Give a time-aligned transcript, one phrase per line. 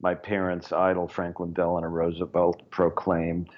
[0.00, 3.50] my parents' idol, Franklin Delano Roosevelt, proclaimed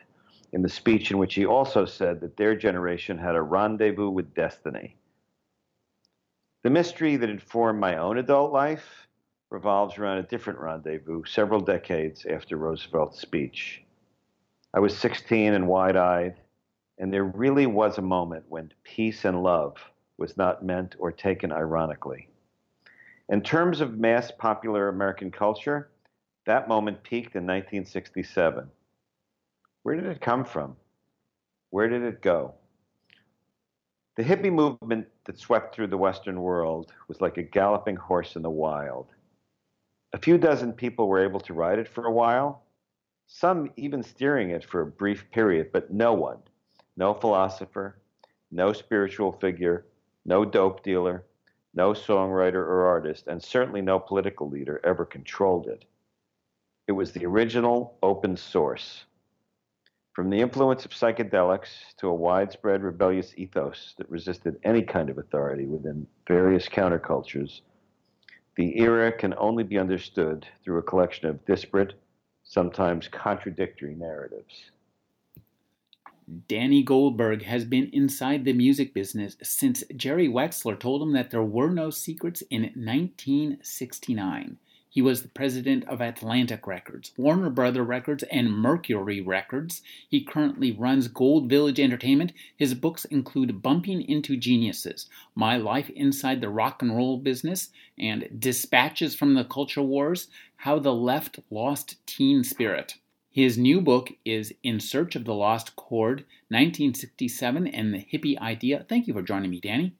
[0.52, 4.34] in the speech in which he also said that their generation had a rendezvous with
[4.34, 4.96] destiny.
[6.62, 9.06] The mystery that informed my own adult life
[9.50, 13.82] revolves around a different rendezvous several decades after Roosevelt's speech.
[14.72, 16.36] I was 16 and wide eyed,
[16.98, 19.76] and there really was a moment when peace and love
[20.18, 22.28] was not meant or taken ironically.
[23.28, 25.90] In terms of mass popular American culture,
[26.46, 28.68] that moment peaked in 1967.
[29.82, 30.76] Where did it come from?
[31.70, 32.54] Where did it go?
[34.16, 38.42] The hippie movement that swept through the Western world was like a galloping horse in
[38.42, 39.06] the wild.
[40.12, 42.64] A few dozen people were able to ride it for a while,
[43.28, 46.38] some even steering it for a brief period, but no one,
[46.96, 47.96] no philosopher,
[48.50, 49.86] no spiritual figure,
[50.24, 51.24] no dope dealer,
[51.74, 55.84] no songwriter or artist, and certainly no political leader ever controlled it.
[56.90, 59.04] It was the original open source.
[60.12, 65.16] From the influence of psychedelics to a widespread rebellious ethos that resisted any kind of
[65.16, 67.60] authority within various countercultures,
[68.56, 71.94] the era can only be understood through a collection of disparate,
[72.42, 74.72] sometimes contradictory narratives.
[76.48, 81.44] Danny Goldberg has been inside the music business since Jerry Wexler told him that there
[81.44, 84.58] were no secrets in 1969.
[84.92, 89.82] He was the president of Atlantic Records, Warner Brother Records, and Mercury Records.
[90.08, 92.32] He currently runs Gold Village Entertainment.
[92.56, 98.28] His books include Bumping into Geniuses, My Life Inside the Rock and Roll Business, and
[98.36, 102.96] Dispatches from the Culture Wars How the Left Lost Teen Spirit.
[103.30, 108.84] His new book is In Search of the Lost Chord, 1967, and the Hippie Idea.
[108.88, 109.94] Thank you for joining me, Danny.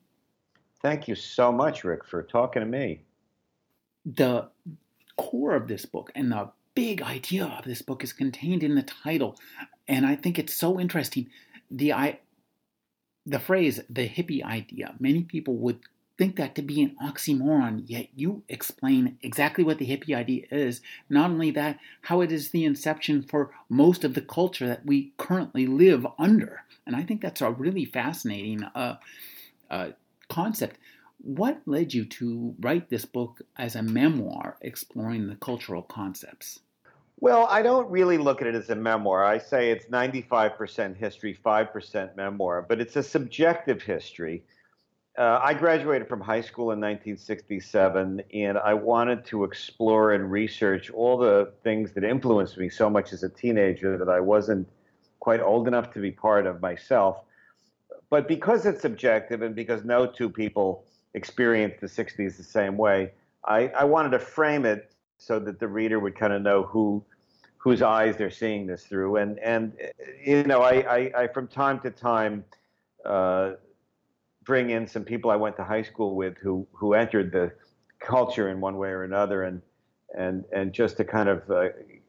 [0.83, 3.03] Thank you so much, Rick, for talking to me
[4.05, 4.49] the
[5.21, 8.83] core of this book and the big idea of this book is contained in the
[8.83, 9.37] title.
[9.87, 11.29] And i think it's so interesting
[11.71, 12.19] the i
[13.27, 14.95] the phrase the hippie idea.
[14.99, 15.81] Many people would
[16.17, 20.81] think that to be an oxymoron yet you explain exactly what the hippie idea is.
[21.09, 25.13] Not only that how it is the inception for most of the culture that we
[25.17, 26.63] currently live under.
[26.87, 28.97] And i think that's a really fascinating uh,
[29.71, 29.91] uh,
[30.29, 30.77] concept
[31.23, 36.61] what led you to write this book as a memoir exploring the cultural concepts?
[37.19, 39.25] Well, I don't really look at it as a memoir.
[39.25, 44.43] I say it's 95% history, 5% memoir, but it's a subjective history.
[45.19, 50.91] Uh, I graduated from high school in 1967, and I wanted to explore and research
[50.91, 54.67] all the things that influenced me so much as a teenager that I wasn't
[55.19, 57.19] quite old enough to be part of myself.
[58.09, 63.13] But because it's subjective and because no two people experienced the 60s the same way.
[63.45, 67.05] I, I wanted to frame it so that the reader would kind of know who
[67.59, 69.17] whose eyes they're seeing this through.
[69.17, 69.73] And and
[70.25, 72.45] you know, I, I, I from time to time
[73.05, 73.53] uh,
[74.45, 77.53] bring in some people I went to high school with who who entered the
[78.01, 79.61] culture in one way or another, and
[80.17, 81.69] and and just to kind of uh,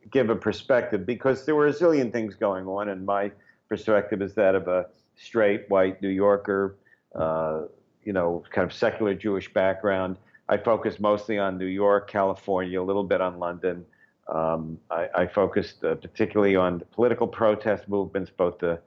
[0.09, 3.31] give a perspective because there were a zillion things going on, and my
[3.67, 6.77] perspective is that of a straight white New Yorker.
[7.13, 7.63] Uh,
[8.03, 10.17] you know, kind of secular Jewish background.
[10.49, 13.85] I focused mostly on New York, California, a little bit on London.
[14.27, 18.77] Um, I, I, focused uh, particularly on the political protest movements, both the uh,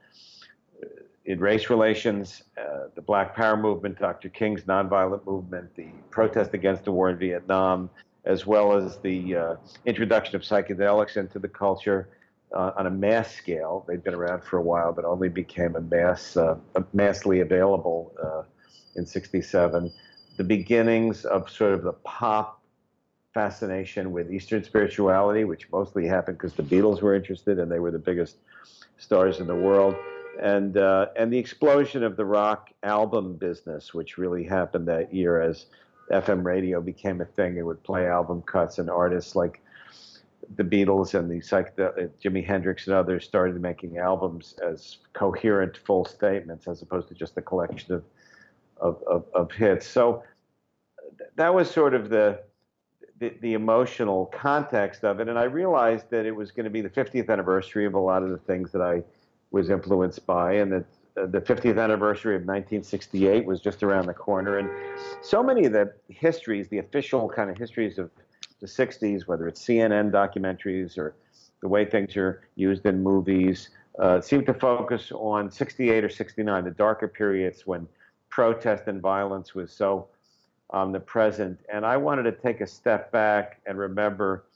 [1.27, 4.29] in race relations, uh, the Black Power movement, Dr.
[4.29, 7.91] King's nonviolent movement, the protest against the war in Vietnam,
[8.25, 9.57] as well as the uh,
[9.87, 12.09] introduction of psychedelics into the culture
[12.55, 13.85] uh, on a mass scale.
[13.89, 16.57] They'd been around for a while, but only became a mass, uh,
[16.93, 18.13] massively available
[18.97, 19.93] in 67,
[20.37, 22.61] the beginnings of sort of the pop
[23.33, 27.91] fascination with Eastern spirituality, which mostly happened because the Beatles were interested and they were
[27.91, 28.37] the biggest
[28.97, 29.97] stars in the world,
[30.41, 35.41] and uh, and the explosion of the rock album business, which really happened that year
[35.41, 35.67] as
[36.11, 37.57] FM radio became a thing.
[37.57, 39.61] It would play album cuts, and artists like
[40.57, 46.05] the Beatles and the psychedelic, Jimi Hendrix and others started making albums as coherent, full
[46.05, 48.05] statements, as opposed to just a collection of
[48.79, 49.87] of, of, of hits.
[49.87, 50.23] So
[51.37, 52.41] that was sort of the
[53.19, 55.29] the, the emotional context of it.
[55.29, 58.23] And I realized that it was going to be the 50th anniversary of a lot
[58.23, 59.03] of the things that I
[59.51, 60.85] was influenced by, and that
[61.17, 64.59] uh, the 50th anniversary of 1968 was just around the corner.
[64.59, 64.69] And
[65.23, 68.11] so many of the histories, the official kind of histories of
[68.61, 71.15] the 60s, whether it's CNN documentaries or
[71.61, 73.71] the way things are used in movies,
[74.01, 77.87] uh, seem to focus on 68 or 69, the darker periods when
[78.35, 80.09] protest and violence was so
[80.71, 81.61] omnipresent.
[81.73, 84.47] And I wanted to take a step back and remember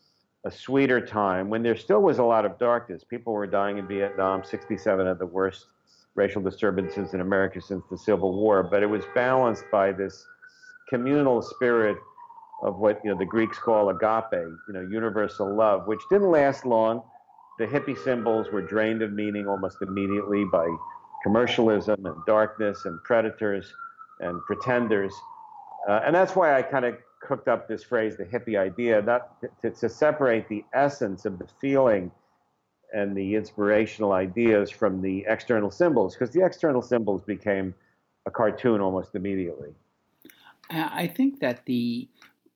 [0.45, 3.05] a sweeter time when there still was a lot of darkness.
[3.05, 5.67] People were dying in Vietnam, 67 of the worst
[6.17, 10.27] racial disturbances in America since the Civil War, but it was balanced by this
[10.89, 11.97] communal spirit
[12.65, 14.33] of what you know the Greeks call agape,
[14.67, 17.01] you know, universal love, which didn't last long.
[17.61, 20.67] The hippie symbols were drained of meaning almost immediately by
[21.23, 23.73] commercialism and darkness and predators
[24.21, 25.13] and pretenders.
[25.89, 29.41] Uh, and that's why I kind of cooked up this phrase, the hippie idea, not
[29.63, 32.11] to, to separate the essence of the feeling
[32.95, 37.75] and the inspirational ideas from the external symbols, because the external symbols became
[38.27, 39.75] a cartoon almost immediately.
[40.71, 42.09] I think that the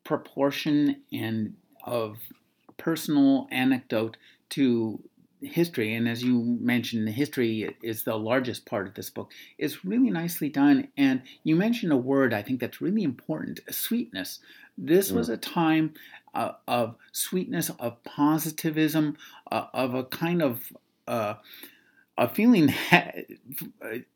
[0.04, 1.54] proportion and
[1.84, 2.18] of
[2.76, 4.16] personal anecdote
[4.50, 5.02] to
[5.42, 9.84] history, and as you mentioned, the history is the largest part of this book, is
[9.84, 10.88] really nicely done.
[10.96, 14.40] And you mentioned a word I think that's really important sweetness.
[14.78, 15.94] This was a time
[16.34, 19.16] uh, of sweetness, of positivism,
[19.50, 20.72] uh, of a kind of
[21.06, 21.34] uh,
[22.16, 23.26] a feeling that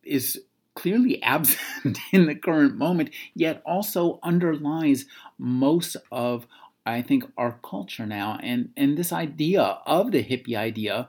[0.03, 0.41] is
[0.75, 5.07] clearly absent in the current moment, yet also underlies
[5.39, 6.47] most of
[6.87, 11.09] I think our culture now, and and this idea of the hippie idea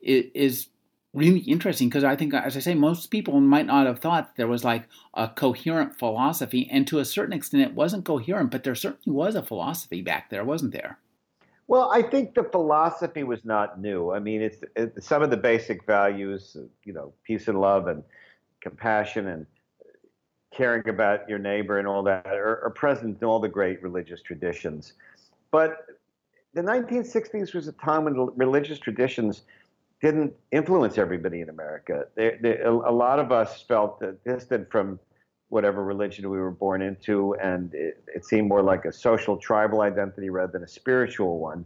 [0.00, 0.66] is, is
[1.12, 4.48] really interesting because I think, as I say, most people might not have thought there
[4.48, 8.74] was like a coherent philosophy, and to a certain extent, it wasn't coherent, but there
[8.74, 10.98] certainly was a philosophy back there, wasn't there?
[11.66, 14.10] Well, I think the philosophy was not new.
[14.12, 18.02] I mean, it's, some of the basic values, you know, peace and love and
[18.62, 19.46] compassion and
[20.50, 24.22] caring about your neighbor and all that are, are present in all the great religious
[24.22, 24.94] traditions.
[25.50, 25.86] But
[26.54, 29.42] the 1960s was a time when religious traditions
[30.00, 32.06] didn't influence everybody in America.
[32.14, 35.00] They, they, a, lot of us felt distant from
[35.48, 39.80] whatever religion we were born into, and it, it, seemed more like a social tribal
[39.80, 41.64] identity rather than a spiritual one.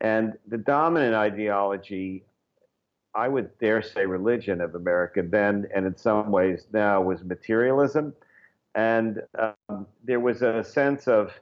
[0.00, 2.24] And the dominant ideology,
[3.14, 8.14] I would dare say, religion of America then, and in some ways now, was materialism.
[8.74, 11.32] And um, there was a sense of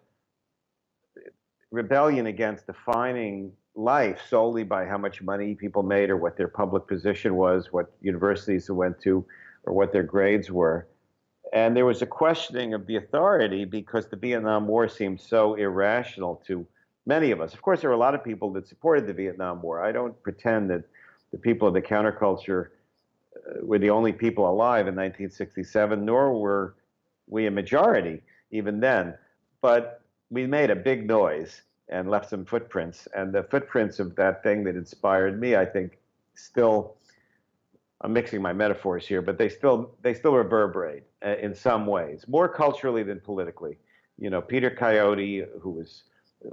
[1.75, 6.87] rebellion against defining life solely by how much money people made or what their public
[6.87, 9.25] position was, what universities they went to,
[9.65, 10.87] or what their grades were.
[11.53, 16.43] And there was a questioning of the authority because the Vietnam War seemed so irrational
[16.47, 16.67] to
[17.07, 17.53] many of us.
[17.55, 19.83] Of course, there were a lot of people that supported the Vietnam War.
[19.83, 20.85] I don't pretend that
[21.33, 22.69] the people of the counterculture
[23.37, 26.77] uh, were the only people alive in 1967, nor were
[27.27, 29.15] we a majority even then.
[29.61, 30.04] But
[30.35, 33.07] we made a big noise and left some footprints.
[33.15, 35.99] And the footprints of that thing that inspired me, I think,
[36.35, 36.97] still.
[38.01, 42.27] I'm mixing my metaphors here, but they still they still reverberate uh, in some ways,
[42.29, 43.79] more culturally than politically.
[44.19, 46.03] You know, Peter Coyote, who was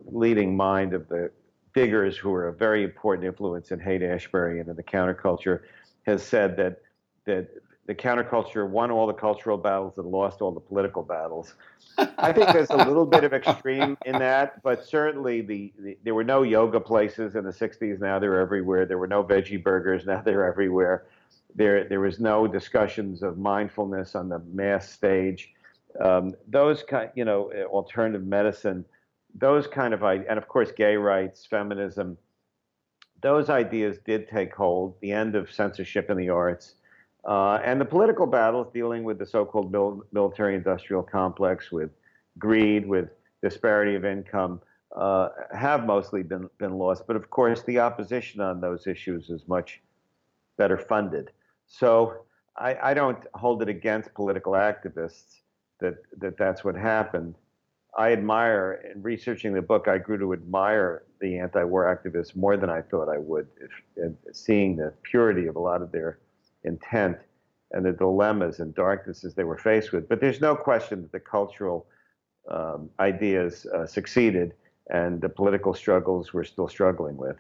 [0.06, 1.32] leading mind of the
[1.74, 5.62] figures who were a very important influence in Haight Ashbury and in the counterculture,
[6.05, 6.82] has said that
[7.25, 7.50] that
[7.91, 11.55] the counterculture won all the cultural battles and lost all the political battles.
[11.98, 16.15] I think there's a little bit of extreme in that, but certainly the, the, there
[16.15, 18.00] were no yoga places in the 60s.
[18.00, 18.86] Now they're everywhere.
[18.86, 20.05] There were no veggie burgers.
[20.05, 21.07] Now they're everywhere.
[21.53, 25.51] There there was no discussions of mindfulness on the mass stage.
[26.00, 28.86] Um, those kind, you know, alternative medicine,
[29.36, 32.17] those kind of and of course gay rights, feminism.
[33.21, 34.95] Those ideas did take hold.
[35.01, 36.75] The end of censorship in the arts
[37.25, 41.92] uh, and the political battles dealing with the so-called mil- military-industrial complex, with
[42.38, 43.10] greed, with
[43.42, 44.62] disparity of income,
[44.96, 47.08] uh, have mostly been been lost.
[47.08, 49.82] But of course, the opposition on those issues is much
[50.58, 51.32] better funded.
[51.68, 52.25] So
[52.58, 55.42] I, I don't hold it against political activists
[55.80, 57.36] that, that that's what happened.
[57.98, 62.70] I admire, in researching the book, I grew to admire the anti-war activists more than
[62.70, 63.48] I thought I would,
[63.96, 66.20] if, seeing the purity of a lot of their
[66.63, 67.18] intent
[67.72, 70.10] and the dilemmas and darknesses they were faced with.
[70.10, 71.86] But there's no question that the cultural
[72.50, 74.53] um, ideas uh, succeeded
[74.89, 77.38] and the political struggles we're still struggling with.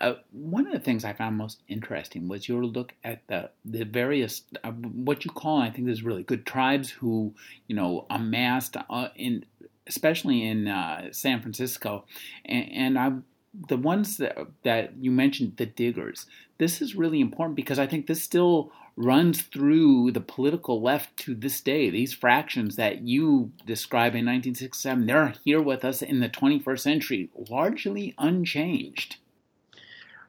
[0.00, 3.84] Uh, one of the things I found most interesting was your look at the the
[3.84, 7.34] various uh, what you call I think this is really good tribes who
[7.66, 9.44] you know amassed uh, in
[9.86, 12.04] especially in uh, San Francisco,
[12.44, 16.26] and, and the ones that that you mentioned the diggers.
[16.58, 21.34] This is really important because I think this still runs through the political left to
[21.34, 21.90] this day.
[21.90, 27.30] These fractions that you describe in 1967, they're here with us in the 21st century,
[27.48, 29.16] largely unchanged.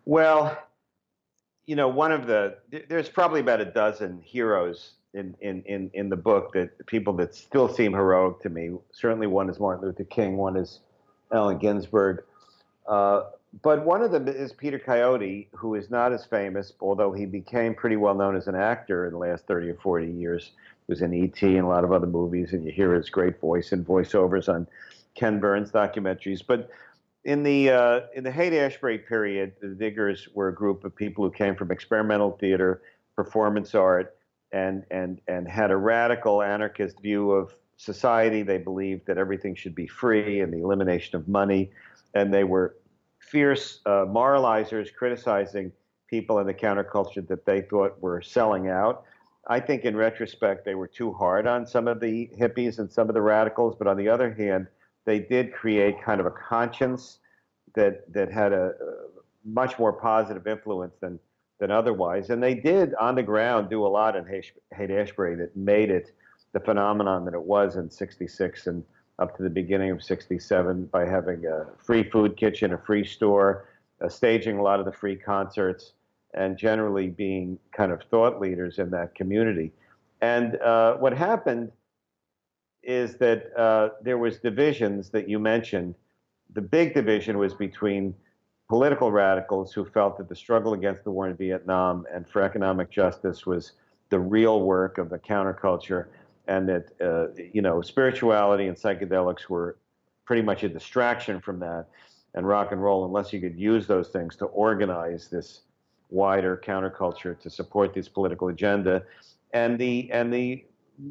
[0.05, 0.57] Well,
[1.65, 2.57] you know, one of the
[2.89, 7.35] there's probably about a dozen heroes in in in, in the book that people that
[7.35, 8.71] still seem heroic to me.
[8.91, 10.37] Certainly, one is Martin Luther King.
[10.37, 10.79] One is
[11.31, 12.23] Allen Ginsberg.
[12.88, 13.23] Uh,
[13.61, 17.75] but one of them is Peter Coyote, who is not as famous, although he became
[17.75, 20.51] pretty well known as an actor in the last 30 or 40 years.
[20.88, 21.45] He was in E.T.
[21.45, 24.67] and a lot of other movies, and you hear his great voice and voiceovers on
[25.15, 26.41] Ken Burns documentaries.
[26.45, 26.69] But
[27.23, 31.31] in the uh, in the Haight-Ashbury period, the Diggers were a group of people who
[31.31, 32.81] came from experimental theater,
[33.15, 34.15] performance art,
[34.51, 38.43] and and and had a radical anarchist view of society.
[38.43, 41.71] They believed that everything should be free and the elimination of money,
[42.13, 42.77] and they were
[43.20, 45.72] fierce uh, moralizers criticizing
[46.08, 49.06] people in the counterculture that they thought were selling out.
[49.48, 53.10] I think in retrospect, they were too hard on some of the hippies and some
[53.10, 54.68] of the radicals, but on the other hand,
[55.06, 57.20] they did create kind of a conscience
[57.75, 58.72] that, that had a, a
[59.46, 61.20] much more positive influence than,
[61.60, 62.30] than otherwise.
[62.30, 66.12] And they did, on the ground, do a lot in Haight Ashbury that made it
[66.53, 68.84] the phenomenon that it was in 66 and
[69.20, 73.68] up to the beginning of 67 by having a free food kitchen, a free store,
[74.03, 75.94] uh, staging a lot of the free concerts,
[76.34, 79.72] and generally being kind of thought leaders in that community.
[80.22, 81.72] And uh, what happened
[82.84, 85.96] is that uh, there was divisions that you mentioned.
[86.53, 88.15] The big division was between
[88.70, 92.89] political radicals who felt that the struggle against the war in Vietnam and for economic
[92.89, 93.74] justice was
[94.10, 96.06] the real work of the counterculture
[96.48, 99.77] and that uh, you know spirituality and psychedelics were
[100.25, 101.88] pretty much a distraction from that,
[102.36, 105.62] and rock and roll, unless you could use those things to organize this
[106.10, 109.03] wider counterculture to support this political agenda,
[109.53, 110.63] and the and the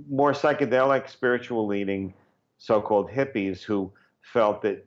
[0.09, 2.15] more psychedelic, spiritual leaning
[2.59, 4.87] so-called hippies who felt that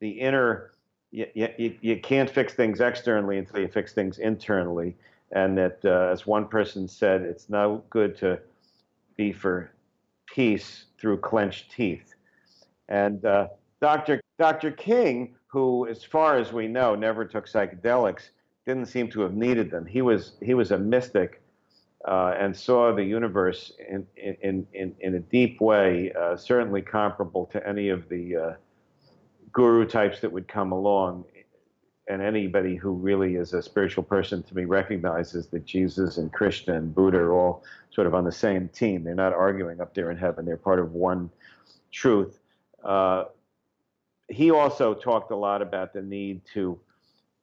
[0.00, 0.72] the inner
[1.10, 4.96] you, you, you can't fix things externally until you fix things internally,
[5.32, 8.40] and that uh, as one person said, it's no good to
[9.22, 9.70] be for
[10.26, 12.14] peace through clenched teeth.
[12.88, 13.48] And uh,
[13.80, 14.20] Dr.
[14.38, 14.70] Dr.
[14.72, 18.30] King, who, as far as we know, never took psychedelics,
[18.66, 19.86] didn't seem to have needed them.
[19.86, 21.40] He was he was a mystic
[22.06, 27.46] uh, and saw the universe in in in, in a deep way, uh, certainly comparable
[27.46, 28.52] to any of the uh,
[29.52, 31.24] guru types that would come along
[32.08, 36.74] and anybody who really is a spiritual person to me recognizes that Jesus and Krishna
[36.74, 39.04] and Buddha are all sort of on the same team.
[39.04, 40.44] They're not arguing up there in heaven.
[40.44, 41.30] They're part of one
[41.92, 42.38] truth.
[42.84, 43.24] Uh,
[44.28, 46.80] he also talked a lot about the need to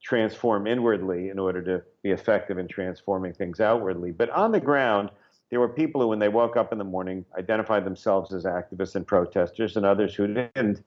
[0.02, 4.12] transform inwardly in order to be effective in transforming things outwardly.
[4.12, 5.10] But on the ground,
[5.50, 8.96] there were people who, when they woke up in the morning, identified themselves as activists
[8.96, 10.84] and protesters, and others who didn't.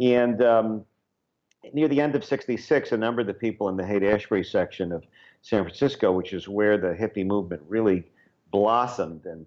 [0.00, 0.84] And um,
[1.72, 4.92] near the end of 66, a number of the people in the Haight Ashbury section
[4.92, 5.04] of
[5.42, 8.04] San Francisco, which is where the hippie movement really
[8.50, 9.46] blossomed and,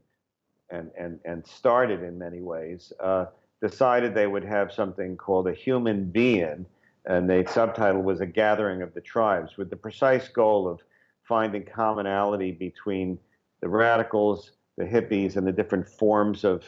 [0.70, 3.26] and, and, and started in many ways, uh,
[3.62, 6.66] decided they would have something called a Human Be-In,
[7.06, 10.82] and the subtitle was A Gathering of the Tribes, with the precise goal of
[11.24, 13.20] finding commonality between
[13.62, 16.64] the radicals, the hippies, and the different forms of,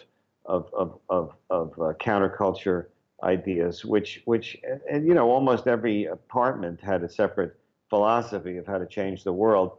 [0.46, 2.88] of, of, of, of uh, counterculture
[3.24, 7.56] ideas, which which and, and, you know almost every apartment had a separate
[7.90, 9.78] philosophy of how to change the world,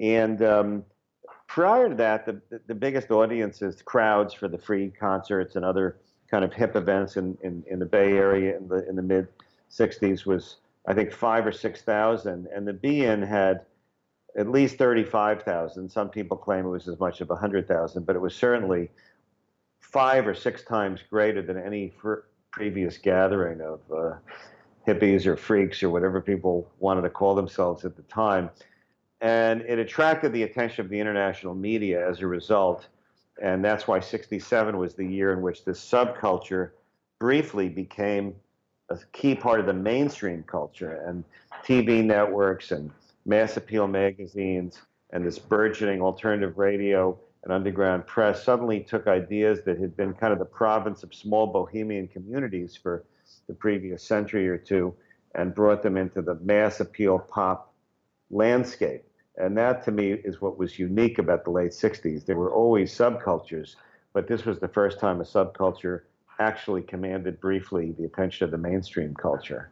[0.00, 0.84] and um,
[1.46, 5.96] prior to that, the the biggest audiences, crowds for the free concerts and other
[6.30, 9.28] kind of hip events in, in, in the Bay Area in the in the mid
[9.70, 13.62] '60s was I think five or six thousand, and the Be-In had
[14.36, 15.88] at least 35,000.
[15.88, 18.90] Some people claim it was as much as 100,000, but it was certainly
[19.80, 21.92] five or six times greater than any
[22.54, 24.14] previous gathering of uh,
[24.86, 28.48] hippies or freaks or whatever people wanted to call themselves at the time.
[29.20, 32.86] And it attracted the attention of the international media as a result.
[33.42, 36.70] And that's why 67 was the year in which this subculture
[37.18, 38.36] briefly became
[38.88, 41.02] a key part of the mainstream culture.
[41.08, 41.24] And
[41.64, 42.88] TV networks and
[43.26, 44.80] mass appeal magazines
[45.10, 50.32] and this burgeoning alternative radio and underground press suddenly took ideas that had been kind
[50.32, 53.04] of the province of small bohemian communities for
[53.46, 54.94] the previous century or two
[55.34, 57.72] and brought them into the mass appeal pop
[58.30, 59.04] landscape.
[59.36, 62.24] And that to me is what was unique about the late 60s.
[62.24, 63.76] There were always subcultures,
[64.12, 66.02] but this was the first time a subculture
[66.38, 69.70] actually commanded briefly the attention of the mainstream culture.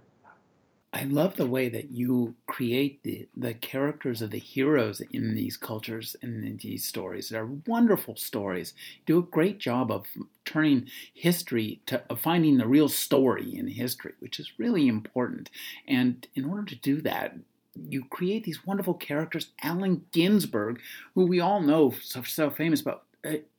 [0.94, 5.56] I love the way that you create the, the characters of the heroes in these
[5.56, 7.30] cultures and in these stories.
[7.30, 8.74] They're wonderful stories.
[8.98, 10.06] You do a great job of
[10.44, 15.48] turning history to of finding the real story in history, which is really important.
[15.88, 17.36] And in order to do that,
[17.74, 19.48] you create these wonderful characters.
[19.62, 20.78] Allen Ginsberg,
[21.14, 23.02] who we all know so, so famous, but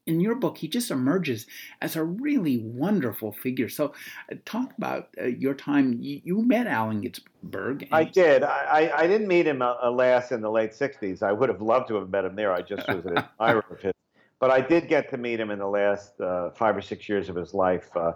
[0.06, 1.48] in your book, he just emerges
[1.82, 3.70] as a really wonderful figure.
[3.70, 3.94] So,
[4.32, 5.98] uh, talk about uh, your time.
[6.02, 7.88] You, you, met Allen Ginsberg.
[7.92, 8.44] I did.
[8.44, 11.24] I, I, didn't meet him, uh, alas, in the late 60s.
[11.24, 12.52] I would have loved to have met him there.
[12.52, 13.94] I just was an admirer of his.
[14.40, 17.30] But I did get to meet him in the last uh, five or six years
[17.30, 17.90] of his life.
[17.96, 18.14] Uh,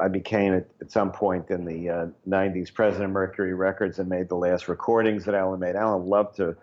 [0.00, 4.28] I became, at, at, some point in the 90s, president of Mercury Records and made
[4.28, 5.76] the last recordings that Allen made.
[5.76, 6.56] Allen loved to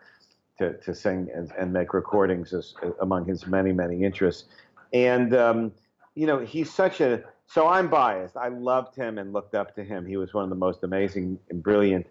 [0.57, 4.45] to, to sing and, and make recordings as, among his many, many interests.
[4.93, 5.71] And, um,
[6.15, 8.37] you know, he's such a, so I'm biased.
[8.37, 10.05] I loved him and looked up to him.
[10.05, 12.05] He was one of the most amazing and brilliant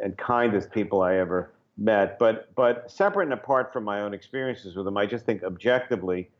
[0.00, 2.18] and kindest people I ever met.
[2.18, 6.30] But, but separate and apart from my own experiences with him, I just think objectively,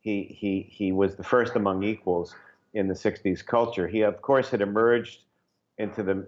[0.00, 2.34] he, he, he was the first among equals
[2.74, 3.86] in the 60s culture.
[3.86, 5.20] He, of course, had emerged
[5.78, 6.26] into the,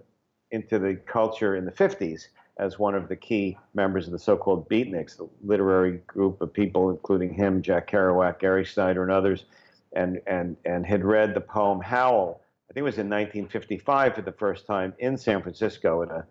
[0.51, 4.69] into the culture in the 50s as one of the key members of the so-called
[4.69, 9.45] beatniks, the literary group of people, including him, Jack Kerouac, Gary Snyder, and others,
[9.93, 12.41] and and and had read the poem Howl.
[12.69, 16.25] I think it was in 1955 for the first time in San Francisco at a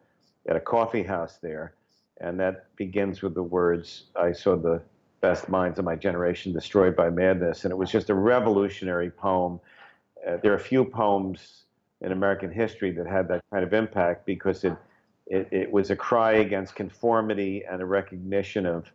[0.49, 1.75] at a coffee house there,
[2.21, 4.81] and that begins with the words, "I saw the
[5.21, 9.61] best minds of my generation destroyed by madness," and it was just a revolutionary poem.
[10.27, 11.65] Uh, there are few poems
[12.01, 14.77] in American history that had that kind of impact because it
[15.27, 18.91] it, it was a cry against conformity and a recognition of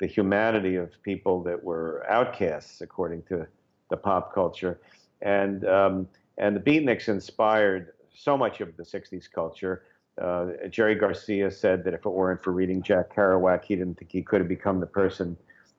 [0.00, 3.46] the humanity of people that were outcasts, according to
[3.90, 4.80] the pop culture.
[5.22, 9.84] And, um, and the beatniks inspired so much of the 60s culture.
[10.20, 14.10] Uh, Jerry Garcia said that if it weren't for reading Jack Kerouac, he didn't think
[14.12, 15.36] he could have become the person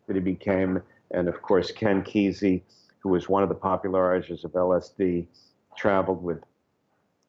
[0.08, 0.82] that he became.
[1.12, 2.62] And of course, Ken Kesey,
[3.00, 5.28] who was one of the popularizers of LSD,
[5.76, 6.40] traveled with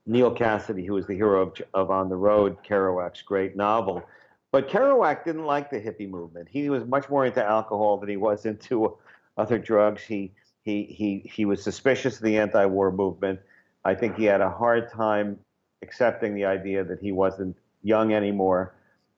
[0.09, 4.03] Neal Cassady, who was the hero of, of On the Road, Kerouac's great novel.
[4.51, 6.49] But Kerouac didn't like the hippie movement.
[6.51, 8.97] He was much more into alcohol than he was into
[9.37, 10.03] other drugs.
[10.03, 10.33] He
[10.64, 13.38] he he he was suspicious of the anti-war movement.
[13.85, 15.38] I think he had a hard time
[15.83, 18.75] accepting the idea that he wasn't young anymore,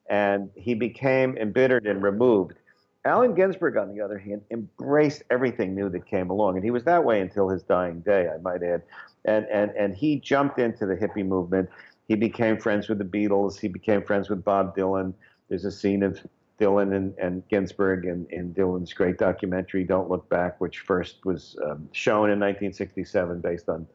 [0.09, 2.57] and he became embittered and removed.
[3.05, 6.85] Allen Ginsberg, on the other hand, embraced everything new that came along, and he was
[6.85, 8.83] that way until his dying day, I might add
[9.25, 11.69] and and and he jumped into the hippie movement.
[12.09, 13.59] He became friends with the Beatles.
[13.59, 15.15] He became friends with Bob Dylan.
[15.49, 16.21] There's a scene of
[16.59, 21.57] Dylan and, and Ginsberg in, in Dylan's great documentary "Don't Look Back," which first was
[21.65, 23.87] um, shown in 1967, based on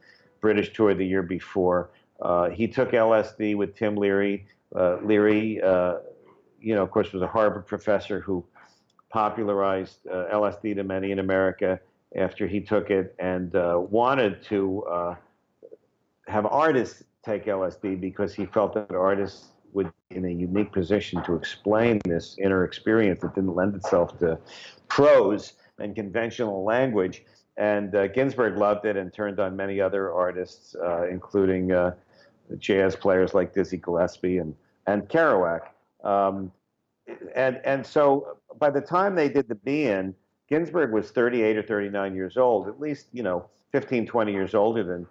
[0.42, 1.90] British tour the year before.
[2.22, 4.48] Uh, he took LSD with Tim Leary.
[4.76, 5.96] Uh, Leary, uh,
[6.62, 8.46] you know, of course, was a Harvard professor who
[9.16, 11.80] popularized uh, LSD to many in America
[12.18, 15.16] after he took it and uh, wanted to uh,
[16.28, 21.24] have artists take LSD because he felt that artists would be in a unique position
[21.24, 24.38] to explain this inner experience that didn't lend itself to
[24.90, 27.24] prose and conventional language.
[27.56, 31.96] And uh, Ginsberg loved it and turned on many other artists, uh, including uh,
[32.58, 34.54] jazz players like Dizzy Gillespie and,
[34.88, 35.62] and Kerouac.
[36.04, 36.52] Um,
[37.36, 40.16] and, and so by the time they did the Be-In,
[40.48, 44.84] Ginsberg was 38 or 39 years old, at least, you know, 15, 20 years older
[44.84, 45.08] than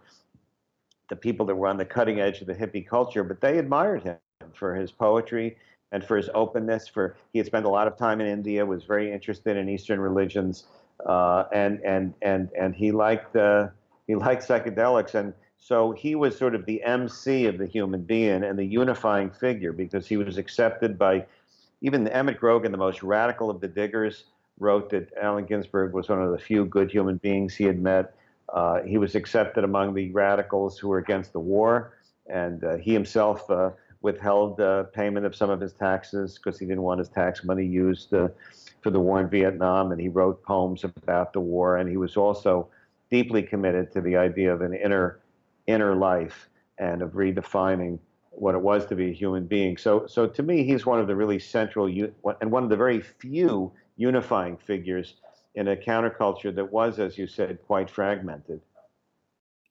[1.09, 4.03] the people that were on the cutting edge of the hippie culture, but they admired
[4.03, 4.17] him
[4.55, 5.57] for his poetry
[5.93, 6.89] and for his openness.
[6.89, 10.01] For he had spent a lot of time in India, was very interested in Eastern
[10.01, 10.65] religions,
[11.05, 13.69] uh, and and and and he liked uh,
[14.07, 18.45] he liked psychedelics, and so he was sort of the MC of the Human Be-In
[18.45, 21.27] and the unifying figure because he was accepted by
[21.85, 24.25] even Emmett Grogan, the most radical of the diggers
[24.59, 28.15] wrote that Allen Ginsberg was one of the few good human beings he had met.
[28.49, 32.95] Uh, he was accepted among the radicals who were against the war, and uh, he
[32.95, 33.69] himself uh,
[34.01, 34.57] withheld
[34.95, 38.29] payment of some of his taxes because he didn't want his tax money used uh,
[38.81, 39.93] for the war in Vietnam.
[39.93, 42.67] And he wrote poems about the war, and he was also
[43.11, 45.21] deeply committed to the idea of an inner
[45.67, 47.99] inner life and of redefining
[48.37, 49.77] what it was to be a human being.
[49.77, 53.01] So, so to me, he's one of the really central and one of the very
[53.01, 55.15] few unifying figures
[55.55, 58.61] in a counterculture that was, as you said, quite fragmented.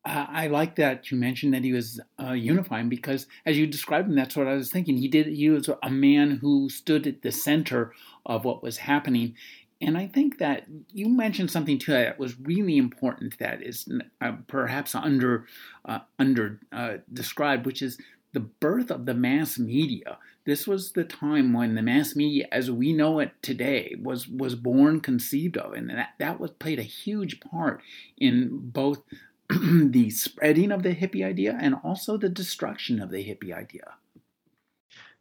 [0.06, 4.16] I like that you mentioned that he was uh, unifying because, as you described him,
[4.16, 4.98] that's what I was thinking.
[4.98, 5.28] He did.
[5.28, 7.94] He was a man who stood at the center
[8.26, 9.36] of what was happening,
[9.80, 13.38] and I think that you mentioned something too that was really important.
[13.40, 13.88] That is
[14.22, 15.48] uh, perhaps under
[15.86, 17.98] uh, under uh, described, which is
[18.34, 20.18] the birth of the mass media.
[20.46, 24.56] This was the time when the mass media, as we know it today, was was
[24.56, 27.82] born, conceived of, and that that was played a huge part
[28.18, 29.04] in both
[29.50, 33.94] the spreading of the hippie idea and also the destruction of the hippie idea.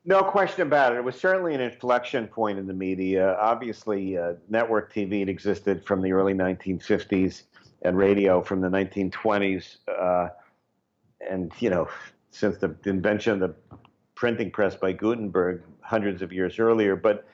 [0.04, 0.96] No question about it.
[0.96, 3.36] It was certainly an inflection point in the media.
[3.36, 7.44] Obviously, uh, network TV existed from the early 1950s
[7.82, 9.76] and radio from the 1920s.
[9.86, 10.28] Uh,
[11.30, 11.88] and, you know,
[12.32, 13.54] since the invention of the
[14.14, 16.96] printing press by Gutenberg hundreds of years earlier.
[16.96, 17.26] But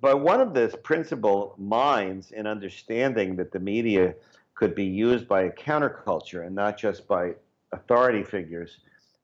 [0.00, 4.14] but one of the principal minds in understanding that the media
[4.54, 7.32] could be used by a counterculture and not just by
[7.72, 8.78] authority figures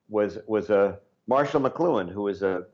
[0.09, 2.65] was was a Marshall McLuhan, who was a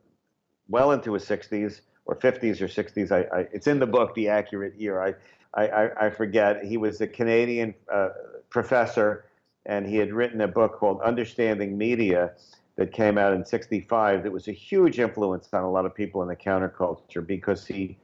[0.68, 3.10] well into his 60s or 50s or 60s.
[3.12, 5.02] I, I, it's in the book, the accurate year.
[5.02, 5.14] I,
[5.54, 6.64] I, I forget.
[6.64, 8.08] He was a Canadian uh,
[8.50, 9.26] professor,
[9.66, 12.32] and he had written a book called Understanding Media
[12.76, 16.22] that came out in 65 that was a huge influence on a lot of people
[16.22, 17.96] in the counterculture because he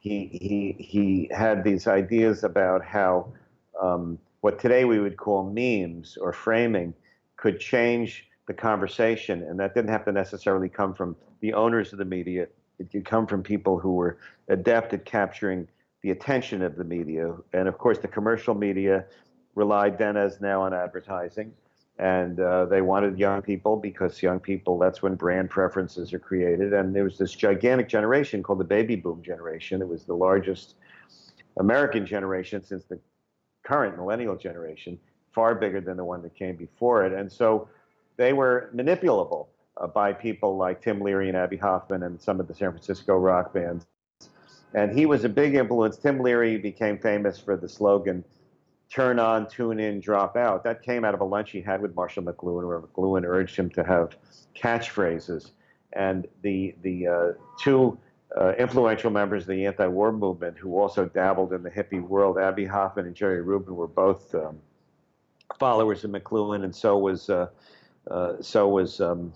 [0.00, 3.32] he he he had these ideas about how
[3.80, 6.94] um, what today we would call memes or framing
[7.36, 11.98] could change the conversation, and that didn't have to necessarily come from the owners of
[11.98, 12.46] the media.
[12.78, 15.68] It could come from people who were adept at capturing
[16.02, 19.04] the attention of the media, and of course, the commercial media
[19.58, 21.52] relied then as now on advertising,
[21.98, 26.72] and uh, they wanted young people because young people that's when brand preferences are created,
[26.72, 29.82] and there was this gigantic generation called the baby boom generation.
[29.82, 30.76] It was the largest
[31.58, 32.98] American generation since the
[33.64, 34.98] current millennial generation,
[35.32, 37.12] far bigger than the one that came before it.
[37.12, 37.68] And so
[38.16, 42.48] they were manipulable uh, by people like Tim Leary and Abbie Hoffman and some of
[42.48, 43.86] the San Francisco rock bands.
[44.74, 45.96] And he was a big influence.
[45.96, 48.24] Tim Leary became famous for the slogan,
[48.90, 50.64] turn on, tune in, drop out.
[50.64, 53.70] That came out of a lunch he had with Marshall McLuhan, where McLuhan urged him
[53.70, 54.16] to have
[54.56, 55.50] catchphrases.
[55.92, 57.98] And the, the uh, two
[58.36, 62.38] uh, influential members of the anti-war movement who also dabbled in the hippie world.
[62.38, 64.58] Abbie Hoffman and Jerry Rubin were both um,
[65.58, 67.48] followers of McLuhan, and so was uh,
[68.10, 69.32] uh, so was um,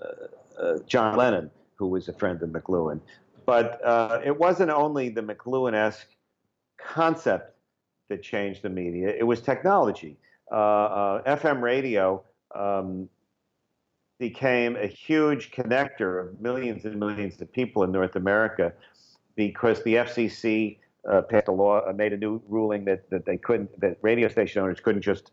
[0.00, 3.00] uh, uh, John Lennon, who was a friend of McLuhan.
[3.46, 3.80] But
[4.24, 6.06] it wasn't only the McLuhan-esque
[6.78, 7.56] concept
[8.10, 10.18] that changed the media; it was technology.
[10.52, 12.22] FM radio.
[12.54, 13.08] Um,
[14.20, 18.70] became a huge connector of millions and millions of people in North America
[19.34, 20.76] because the FCC
[21.10, 24.28] uh, passed a law, uh, made a new ruling that, that they couldn't, that radio
[24.28, 25.32] station owners couldn't just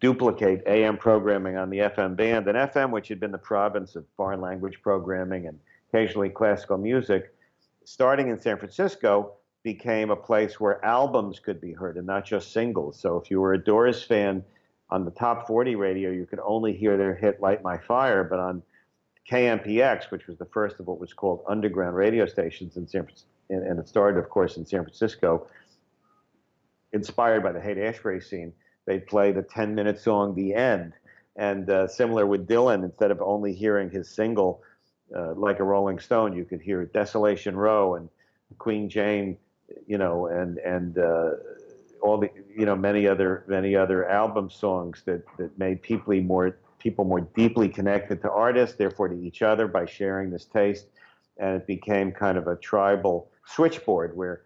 [0.00, 2.46] duplicate AM programming on the FM band.
[2.46, 7.34] And FM, which had been the province of foreign language programming and occasionally classical music,
[7.86, 12.52] starting in San Francisco, became a place where albums could be heard and not just
[12.52, 12.98] singles.
[12.98, 14.44] So if you were a Doors fan,
[14.90, 18.38] on the top 40 radio, you could only hear their hit Light My Fire, but
[18.38, 18.62] on
[19.30, 23.28] KMPX, which was the first of what was called underground radio stations in San Francisco,
[23.50, 25.46] and it started, of course, in San Francisco,
[26.92, 28.52] inspired by the Haight-Ashbury scene,
[28.86, 30.94] they'd play the 10 minute song, The End.
[31.36, 34.62] And uh, similar with Dylan, instead of only hearing his single,
[35.14, 38.08] uh, like a Rolling Stone, you could hear Desolation Row and
[38.58, 39.36] Queen Jane,
[39.86, 41.30] you know, and, and, uh,
[42.00, 46.56] all the you know many other many other album songs that that made people more
[46.78, 50.86] people more deeply connected to artists, therefore to each other by sharing this taste,
[51.38, 54.42] and it became kind of a tribal switchboard where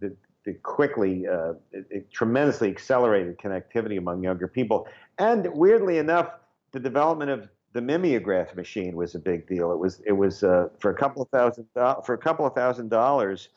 [0.00, 0.14] the,
[0.44, 4.86] the quickly uh, it, it tremendously accelerated connectivity among younger people,
[5.18, 6.30] and weirdly enough,
[6.72, 9.72] the development of the mimeograph machine was a big deal.
[9.72, 12.90] It was it was uh, for a couple of thousand for a couple of thousand
[12.90, 13.48] dollars.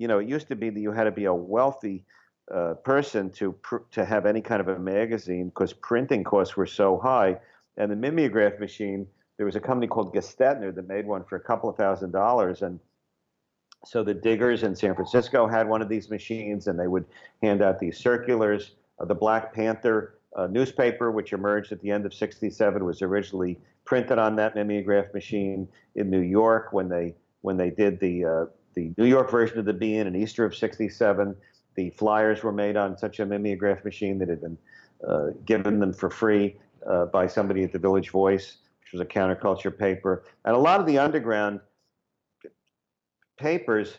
[0.00, 2.06] You know, it used to be that you had to be a wealthy
[2.50, 6.64] uh, person to pr- to have any kind of a magazine because printing costs were
[6.64, 7.38] so high.
[7.76, 11.40] And the mimeograph machine, there was a company called Gestetner that made one for a
[11.40, 12.80] couple of thousand dollars, and
[13.84, 17.04] so the diggers in San Francisco had one of these machines, and they would
[17.42, 18.70] hand out these circulars.
[18.98, 23.60] Uh, the Black Panther uh, newspaper, which emerged at the end of '67, was originally
[23.84, 28.44] printed on that mimeograph machine in New York when they when they did the uh,
[28.74, 31.36] the New York version of the Be-In Easter of '67
[31.74, 34.58] the flyers were made on such a mimeograph machine that had been
[35.06, 36.56] uh, given them for free
[36.86, 40.24] uh, by somebody at the Village Voice, which was a counterculture paper.
[40.44, 41.60] And a lot of the underground
[43.38, 43.98] papers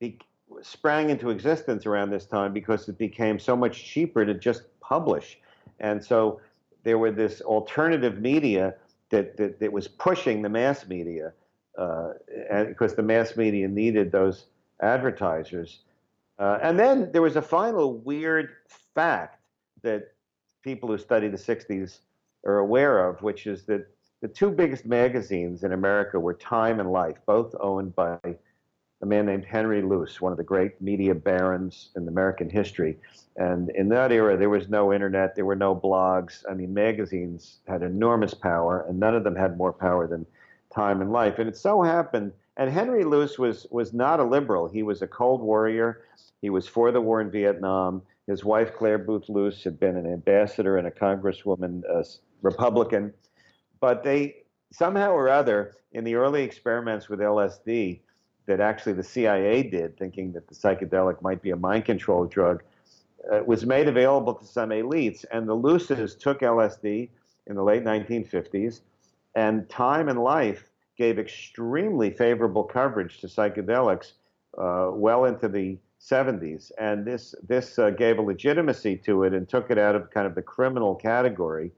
[0.00, 0.18] be-
[0.62, 5.38] sprang into existence around this time because it became so much cheaper to just publish.
[5.78, 6.40] And so
[6.82, 8.74] there were this alternative media
[9.10, 11.32] that, that, that was pushing the mass media
[11.78, 12.12] uh,
[12.68, 14.46] because the mass media needed those
[14.82, 15.80] advertisers.
[16.38, 18.50] Uh, and then there was a final weird
[18.94, 19.40] fact
[19.82, 20.12] that
[20.62, 21.98] people who study the 60s
[22.46, 23.86] are aware of, which is that
[24.22, 28.18] the two biggest magazines in America were Time and Life, both owned by
[29.02, 32.98] a man named Henry Luce, one of the great media barons in American history.
[33.36, 36.44] And in that era, there was no internet, there were no blogs.
[36.50, 40.26] I mean, magazines had enormous power, and none of them had more power than
[40.74, 41.38] Time in Life.
[41.38, 44.68] And it so happened, and Henry Luce was was not a liberal.
[44.68, 46.02] He was a Cold Warrior.
[46.42, 48.02] He was for the war in Vietnam.
[48.26, 52.04] His wife Clare Boothe Luce had been an ambassador and a congresswoman, a
[52.42, 53.12] Republican.
[53.80, 58.00] But they somehow or other, in the early experiments with LSD,
[58.46, 62.62] that actually the CIA did, thinking that the psychedelic might be a mind control drug,
[63.32, 65.24] uh, was made available to some elites.
[65.30, 67.08] And the Luces took LSD
[67.46, 68.80] in the late 1950s,
[69.34, 74.12] and Time and Life gave extremely favorable coverage to psychedelics
[74.58, 76.72] uh, well into the 70s.
[76.78, 80.26] And this, this uh, gave a legitimacy to it and took it out of kind
[80.26, 81.72] of the criminal category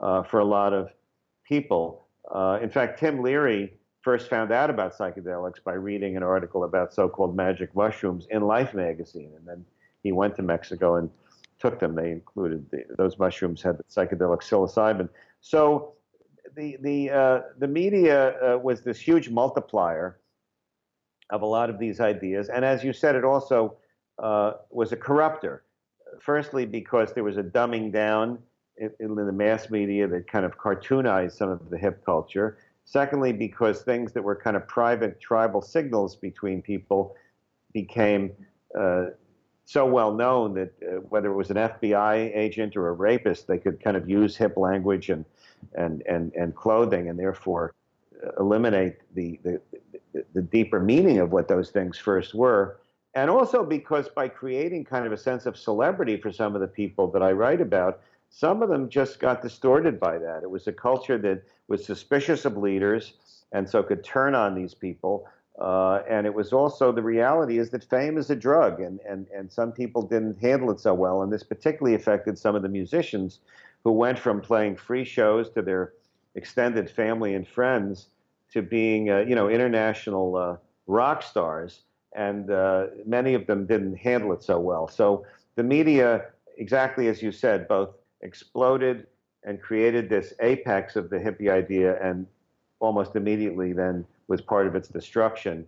[0.00, 0.90] uh, for a lot of
[1.44, 2.06] people.
[2.32, 6.92] Uh, in fact, Tim Leary first found out about psychedelics by reading an article about
[6.92, 9.64] so-called magic mushrooms in Life magazine, and then
[10.02, 11.10] he went to Mexico and
[11.58, 11.94] took them.
[11.94, 15.08] They included the, those mushrooms had the psychedelic psilocybin.
[15.40, 15.94] So
[16.58, 20.18] the the uh, the media uh, was this huge multiplier
[21.30, 23.76] of a lot of these ideas, and as you said, it also
[24.22, 25.62] uh, was a corrupter.
[26.20, 28.38] Firstly, because there was a dumbing down
[28.76, 33.34] in, in the mass media that kind of cartoonized some of the hip culture Secondly,
[33.34, 37.14] because things that were kind of private tribal signals between people
[37.74, 38.32] became
[38.74, 39.08] uh,
[39.66, 43.58] so well known that uh, whether it was an FBI agent or a rapist, they
[43.58, 45.26] could kind of use hip language and
[45.74, 47.74] and and, and clothing, and therefore
[48.24, 49.60] uh, eliminate the, the
[50.34, 52.80] the deeper meaning of what those things first were.
[53.14, 56.68] And also because by creating kind of a sense of celebrity for some of the
[56.68, 60.42] people that I write about, some of them just got distorted by that.
[60.42, 63.14] It was a culture that was suspicious of leaders
[63.52, 65.26] and so could turn on these people.
[65.58, 69.26] Uh, and it was also the reality is that fame is a drug, and, and,
[69.36, 71.22] and some people didn't handle it so well.
[71.22, 73.40] And this particularly affected some of the musicians
[73.84, 75.92] who went from playing free shows to their
[76.34, 78.08] extended family and friends
[78.52, 81.82] to being, uh, you know, international uh, rock stars.
[82.14, 84.88] And uh, many of them didn't handle it so well.
[84.88, 87.90] So the media, exactly as you said, both
[88.22, 89.06] exploded
[89.44, 92.26] and created this apex of the hippie idea and
[92.80, 95.66] almost immediately then was part of its destruction.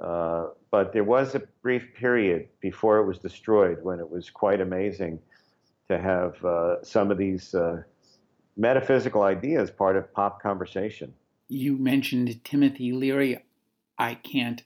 [0.00, 4.60] Uh, but there was a brief period before it was destroyed when it was quite
[4.60, 5.18] amazing
[5.92, 7.82] to have uh, some of these uh,
[8.56, 11.14] metaphysical ideas part of pop conversation.
[11.48, 13.44] You mentioned Timothy Leary.
[13.98, 14.62] I can't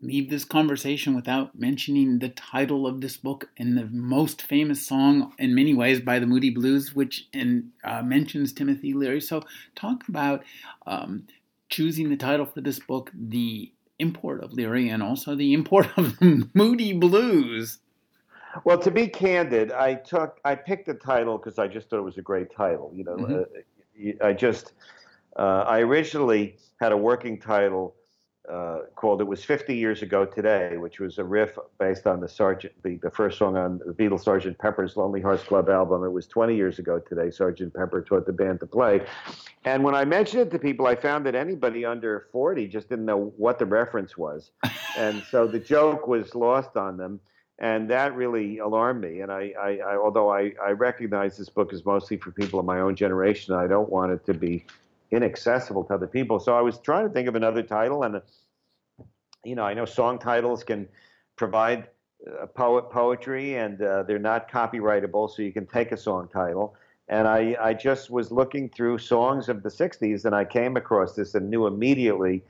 [0.00, 5.32] leave this conversation without mentioning the title of this book and the most famous song
[5.38, 7.28] in many ways by the Moody Blues, which
[7.84, 9.20] uh, mentions Timothy Leary.
[9.20, 9.44] So,
[9.76, 10.42] talk about
[10.86, 11.28] um,
[11.68, 16.18] choosing the title for this book, the import of Leary, and also the import of
[16.18, 17.78] the Moody Blues.
[18.64, 22.02] Well, to be candid, I took I picked the title because I just thought it
[22.02, 22.92] was a great title.
[22.94, 24.20] You know, mm-hmm.
[24.20, 24.74] uh, I just
[25.36, 27.94] uh, I originally had a working title
[28.50, 32.28] uh, called "It Was 50 Years Ago Today," which was a riff based on the
[32.28, 36.04] Sergeant, the, the first song on the Beatles' Sergeant Pepper's Lonely Hearts Club album.
[36.04, 37.30] It was 20 years ago today.
[37.30, 39.06] Sergeant Pepper taught the band to play,
[39.64, 43.06] and when I mentioned it to people, I found that anybody under 40 just didn't
[43.06, 44.50] know what the reference was,
[44.98, 47.20] and so the joke was lost on them.
[47.58, 49.20] And that really alarmed me.
[49.20, 52.66] And I, I, I although I, I recognize this book is mostly for people of
[52.66, 54.64] my own generation, I don't want it to be
[55.12, 56.40] inaccessible to other people.
[56.40, 58.20] So I was trying to think of another title, and
[59.44, 60.88] you know, I know song titles can
[61.36, 61.88] provide
[62.40, 66.74] uh, poet poetry, and uh, they're not copyrightable, so you can take a song title.
[67.08, 71.14] And I, I just was looking through songs of the '60s, and I came across
[71.14, 72.42] this and knew immediately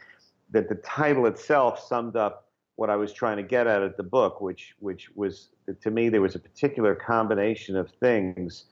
[0.51, 4.03] that the title itself summed up what I was trying to get at at the
[4.03, 5.49] book, which which was
[5.81, 8.65] to me there was a particular combination of things,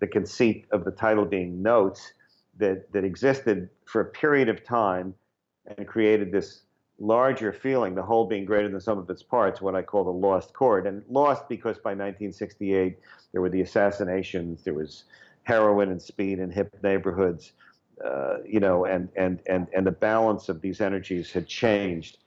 [0.00, 2.12] the conceit of the title being notes
[2.58, 5.14] that, that existed for a period of time
[5.76, 6.62] and created this
[6.98, 10.10] larger feeling, the whole being greater than some of its parts, what I call the
[10.10, 10.86] lost chord.
[10.86, 12.98] And lost because by 1968
[13.32, 15.04] there were the assassinations, there was
[15.44, 17.52] heroin and speed in hip neighborhoods,
[18.04, 22.18] uh, you know, and, and, and, and the balance of these energies had changed.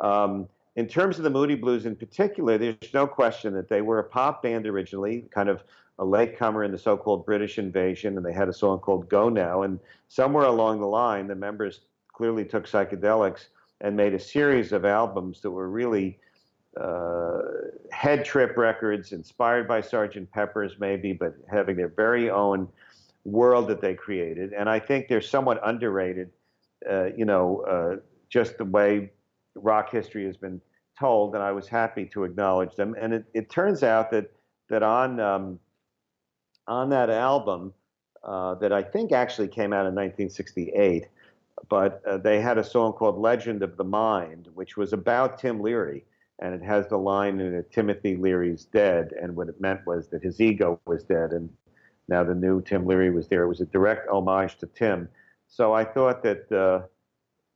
[0.00, 3.98] Um, in terms of the Moody Blues in particular, there's no question that they were
[3.98, 5.62] a pop band originally, kind of
[5.98, 9.62] a latecomer in the so-called British invasion, and they had a song called "Go Now."
[9.62, 9.78] And
[10.08, 11.80] somewhere along the line, the members
[12.12, 13.48] clearly took psychedelics
[13.82, 16.18] and made a series of albums that were really
[16.80, 17.40] uh,
[17.90, 20.30] head trip records, inspired by Sgt.
[20.30, 22.68] Pepper's, maybe, but having their very own
[23.24, 24.52] world that they created.
[24.52, 26.30] And I think they're somewhat underrated.
[26.90, 29.12] Uh, you know, uh, just the way
[29.54, 30.60] rock history has been
[30.98, 32.94] told, and I was happy to acknowledge them.
[33.00, 34.30] And it, it turns out that
[34.68, 35.58] that on um,
[36.66, 37.72] on that album
[38.24, 41.08] uh, that I think actually came out in 1968,
[41.68, 45.60] but uh, they had a song called "Legend of the Mind," which was about Tim
[45.60, 46.04] Leary,
[46.38, 50.08] and it has the line in it, "Timothy Leary's dead," and what it meant was
[50.08, 51.50] that his ego was dead, and
[52.08, 53.44] now the new Tim Leary was there.
[53.44, 55.08] It was a direct homage to Tim.
[55.48, 56.86] So I thought that uh,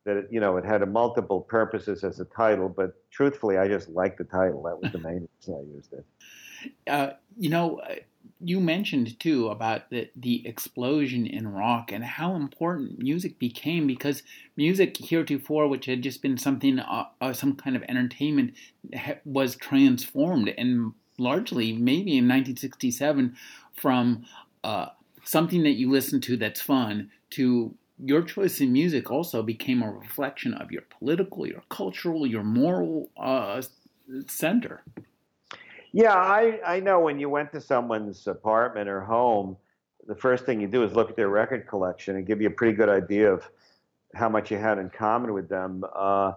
[0.07, 3.69] that it, you know it had a multiple purposes as a title, but truthfully, I
[3.69, 4.62] just liked the title.
[4.62, 6.07] That was the main reason I used it.
[6.87, 7.97] Uh, you know, uh,
[8.40, 14.23] you mentioned too about the the explosion in rock and how important music became because
[14.57, 18.55] music heretofore, which had just been something, uh, uh, some kind of entertainment,
[19.25, 23.37] was transformed and largely maybe in 1967
[23.75, 24.25] from
[24.62, 24.87] uh,
[25.25, 29.91] something that you listen to that's fun to your choice in music also became a
[29.91, 33.63] reflection of your political, your cultural, your moral uh,
[34.27, 34.83] center.
[35.93, 39.57] Yeah, I, I know when you went to someone's apartment or home,
[40.07, 42.51] the first thing you do is look at their record collection and give you a
[42.53, 43.49] pretty good idea of
[44.15, 45.85] how much you had in common with them.
[45.95, 46.33] Uh,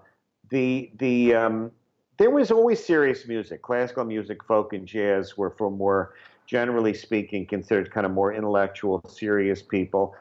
[0.49, 1.71] the the um,
[2.17, 7.45] there was always serious music, classical music, folk, and jazz were for more generally speaking
[7.45, 10.15] considered kind of more intellectual, serious people.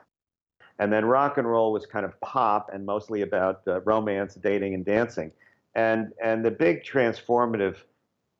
[0.78, 4.74] And then rock and roll was kind of pop and mostly about uh, romance, dating,
[4.74, 5.32] and dancing.
[5.74, 7.76] And and the big transformative,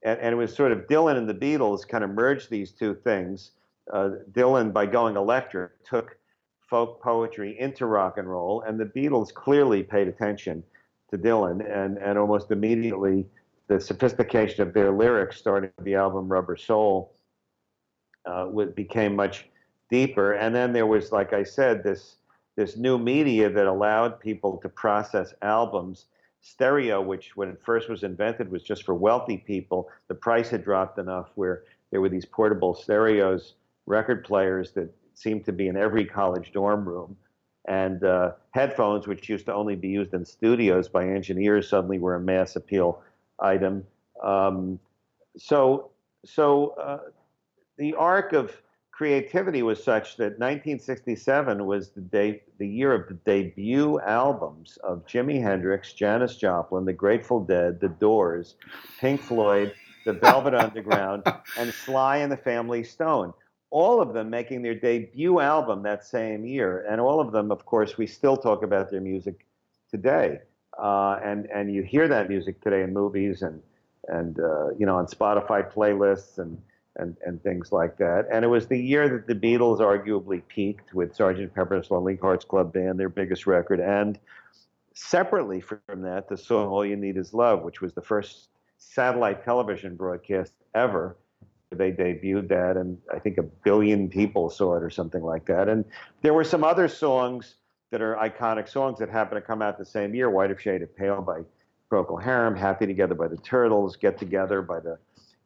[0.03, 2.95] and, and, it was sort of Dylan and the Beatles kind of merged these two
[2.95, 3.53] things.
[3.93, 6.17] Uh, Dylan, by going electric, took
[6.69, 10.63] folk poetry into rock and roll, and the Beatles clearly paid attention
[11.11, 13.27] to Dylan, and and almost immediately
[13.69, 17.13] the sophistication of their lyrics, starting the album Rubber Soul,
[18.25, 19.49] uh, became much
[19.91, 20.33] deeper.
[20.33, 22.17] And then there was, like I said, this
[22.59, 26.07] this new media that allowed people to process albums.
[26.41, 30.65] Stereo, which when it first was invented was just for wealthy people, the price had
[30.65, 33.55] dropped enough where there were these portable stereos,
[33.87, 37.17] record players that seemed to be in every college dorm room,
[37.69, 42.17] and uh, headphones, which used to only be used in studios by engineers, suddenly were
[42.17, 43.01] a mass appeal
[43.39, 43.87] item.
[44.21, 44.81] Um,
[45.37, 45.91] so,
[46.25, 46.99] so uh,
[47.77, 48.61] the arc of
[48.99, 55.07] creativity was such that 1967 was the day, the year of the debut albums of
[55.07, 58.57] Jimi Hendrix, Janis Joplin, The Grateful Dead, The Doors,
[58.99, 59.73] Pink Floyd,
[60.05, 61.23] The Velvet Underground,
[61.57, 63.35] and Sly and the Family Stone.
[63.71, 67.65] All of them making their debut album that same year, and all of them, of
[67.65, 69.47] course, we still talk about their music
[69.93, 70.41] today.
[70.77, 73.63] Uh, and and you hear that music today in movies and
[74.09, 76.59] and uh, you know on Spotify playlists and
[76.99, 78.27] and, and things like that.
[78.31, 81.55] And it was the year that the Beatles arguably peaked with Sgt.
[81.55, 84.19] Pepper's Lonely Hearts Club Band, their biggest record, and
[84.95, 89.45] separately from that, the song "All You Need Is Love," which was the first satellite
[89.45, 91.17] television broadcast ever.
[91.71, 95.69] They debuted that, and I think a billion people saw it, or something like that.
[95.69, 95.85] And
[96.23, 97.57] there were some other songs
[97.91, 100.97] that are iconic songs that happened to come out the same year: "Whiter Shade of
[100.97, 101.43] Pale" by
[101.91, 104.99] Procol Harum, "Happy Together" by the Turtles, "Get Together" by the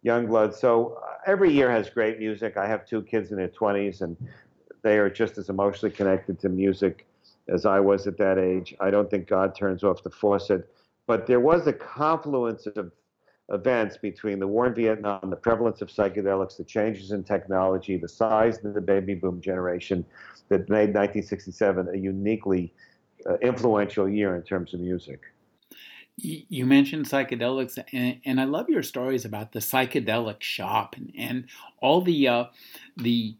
[0.04, 0.54] Youngblood.
[0.54, 2.56] So uh, every year has great music.
[2.56, 4.16] I have two kids in their 20s, and
[4.82, 7.06] they are just as emotionally connected to music
[7.48, 8.74] as I was at that age.
[8.80, 10.68] I don't think God turns off the faucet,
[11.06, 12.92] but there was a confluence of
[13.50, 18.08] events between the war in Vietnam, the prevalence of psychedelics, the changes in technology, the
[18.08, 20.04] size of the baby boom generation
[20.48, 22.72] that made 1967 a uniquely
[23.28, 25.20] uh, influential year in terms of music.
[26.16, 31.46] You mentioned psychedelics, and, and, I love your stories about the psychedelic shop and, and
[31.80, 32.44] all the uh,
[32.98, 33.34] the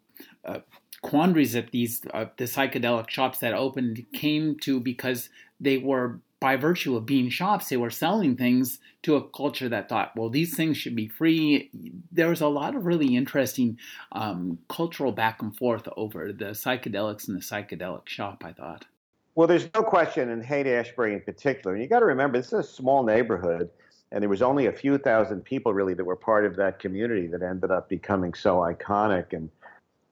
[0.44, 0.60] uh,
[1.02, 5.28] quandaries that these uh, the psychedelic shops that opened came to because
[5.60, 9.88] they were by virtue of being shops, they were selling things to a culture that
[9.88, 11.70] thought, well, these things should be free.
[12.10, 13.78] There was a lot of really interesting
[14.10, 18.42] um, cultural back and forth over the psychedelics and the psychedelic shop.
[18.44, 18.86] I thought.
[19.34, 21.74] Well, there's no question in Haight Ashbury in particular.
[21.74, 23.70] And you got to remember, this is a small neighborhood,
[24.10, 27.26] and there was only a few thousand people really that were part of that community
[27.28, 29.48] that ended up becoming so iconic and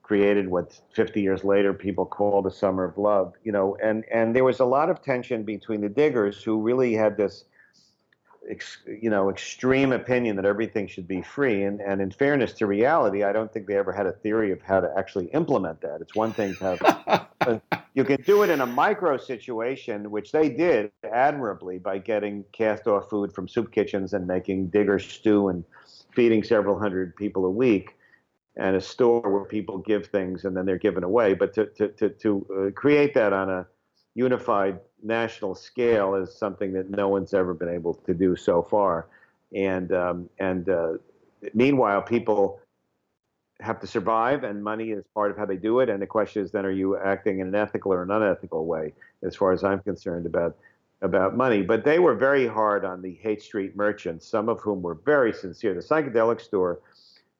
[0.03, 3.35] created what 50 years later people call the summer of love.
[3.45, 6.95] You know, and and there was a lot of tension between the diggers who really
[6.95, 7.45] had this
[8.51, 11.63] ex, you know, extreme opinion that everything should be free.
[11.63, 14.61] And, and in fairness to reality, I don't think they ever had a theory of
[14.61, 16.01] how to actually implement that.
[16.01, 16.77] It's one thing to
[17.41, 17.61] have,
[17.95, 22.87] you can do it in a micro situation, which they did admirably by getting cast
[22.87, 25.65] off food from soup kitchens and making digger stew and
[26.15, 27.97] feeding several hundred people a week
[28.57, 31.35] and a store where people give things and then they're given away.
[31.35, 33.67] But to, to, to, to uh, create that on a
[34.15, 39.07] unified national scale is something that no one's ever been able to do so far.
[39.55, 40.93] And um, and uh,
[41.55, 42.61] meanwhile, people
[43.61, 45.89] have to survive, and money is part of how they do it.
[45.89, 48.95] And the question is, then, are you acting in an ethical or an unethical way?
[49.23, 50.57] As far as I'm concerned about
[51.03, 54.83] about money, but they were very hard on the Haight Street merchants, some of whom
[54.83, 55.73] were very sincere.
[55.73, 56.81] The psychedelic store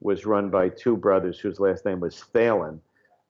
[0.01, 2.79] was run by two brothers whose last name was Thelin,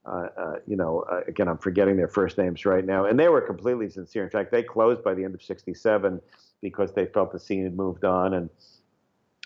[0.06, 3.28] uh, uh, you know, uh, again, I'm forgetting their first names right now, and they
[3.28, 4.24] were completely sincere.
[4.24, 6.20] In fact, they closed by the end of '67
[6.62, 8.48] because they felt the scene had moved on, and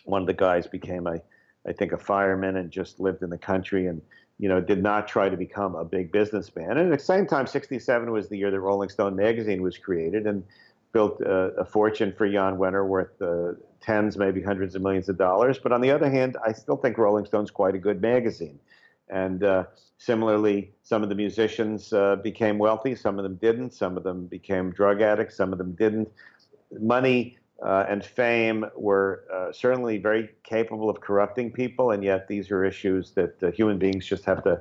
[0.04, 1.20] one of the guys became a,
[1.66, 4.00] I think, a fireman and just lived in the country and
[4.38, 6.78] you know did not try to become a big businessman.
[6.78, 10.26] And at the same time, '67 was the year that Rolling Stone magazine was created
[10.26, 10.44] and
[10.92, 13.20] built uh, a fortune for Jan Wenner worth
[13.80, 15.58] tens, maybe hundreds of millions of dollars.
[15.58, 18.60] But on the other hand, I still think Rolling Stone's quite a good magazine.
[19.08, 19.64] And uh,
[19.98, 23.74] similarly, some of the musicians uh, became wealthy, some of them didn't.
[23.74, 26.08] Some of them became drug addicts, some of them didn't.
[26.80, 32.50] Money uh, and fame were uh, certainly very capable of corrupting people, and yet these
[32.50, 34.60] are issues that uh, human beings just have to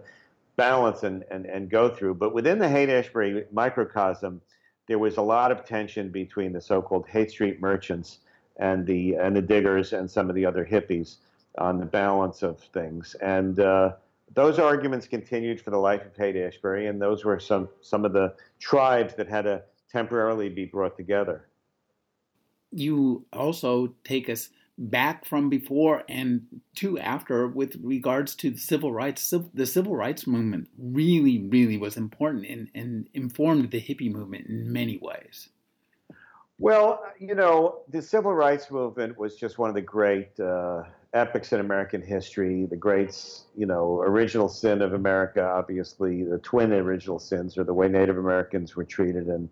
[0.56, 2.14] balance and, and, and go through.
[2.14, 4.42] But within the Haight Ashbury microcosm,
[4.88, 8.20] there was a lot of tension between the so-called Haight Street merchants
[8.58, 11.16] and the and the diggers and some of the other hippies
[11.58, 13.16] on the balance of things.
[13.16, 13.94] And uh,
[14.34, 18.14] those arguments continued for the life of Haight Ashbury, and those were some some of
[18.14, 21.48] the tribes that had to temporarily be brought together.
[22.72, 28.92] You also take us back from before and to after with regards to the civil
[28.92, 29.32] rights.
[29.54, 34.74] The civil rights movement really, really was important and, and informed the hippie movement in
[34.74, 35.50] many ways.
[36.58, 40.40] Well, you know, the civil rights movement was just one of the great.
[40.40, 46.40] Uh, epics in American history, the greats, you know, original sin of America, obviously the
[46.40, 49.50] twin original sins are the way Native Americans were treated and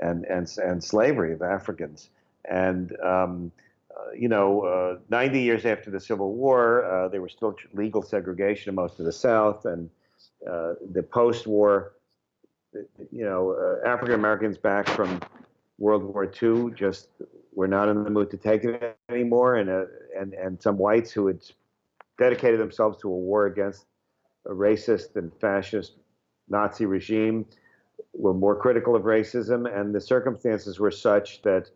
[0.00, 2.10] and and, and slavery of Africans.
[2.46, 3.52] And um,
[3.94, 8.02] uh, you know, uh, 90 years after the Civil War, uh, there was still legal
[8.02, 9.88] segregation in most of the South, and
[10.50, 11.92] uh, the post-war,
[13.12, 15.20] you know, uh, African Americans back from
[15.78, 17.08] World War II just
[17.54, 19.84] were not in the mood to take it anymore, and uh,
[20.18, 21.40] and and some whites who had
[22.18, 23.86] dedicated themselves to a war against
[24.46, 25.92] a racist and fascist
[26.48, 27.46] Nazi regime
[28.12, 31.70] were more critical of racism, and the circumstances were such that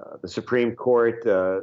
[0.00, 1.60] uh, the Supreme Court uh,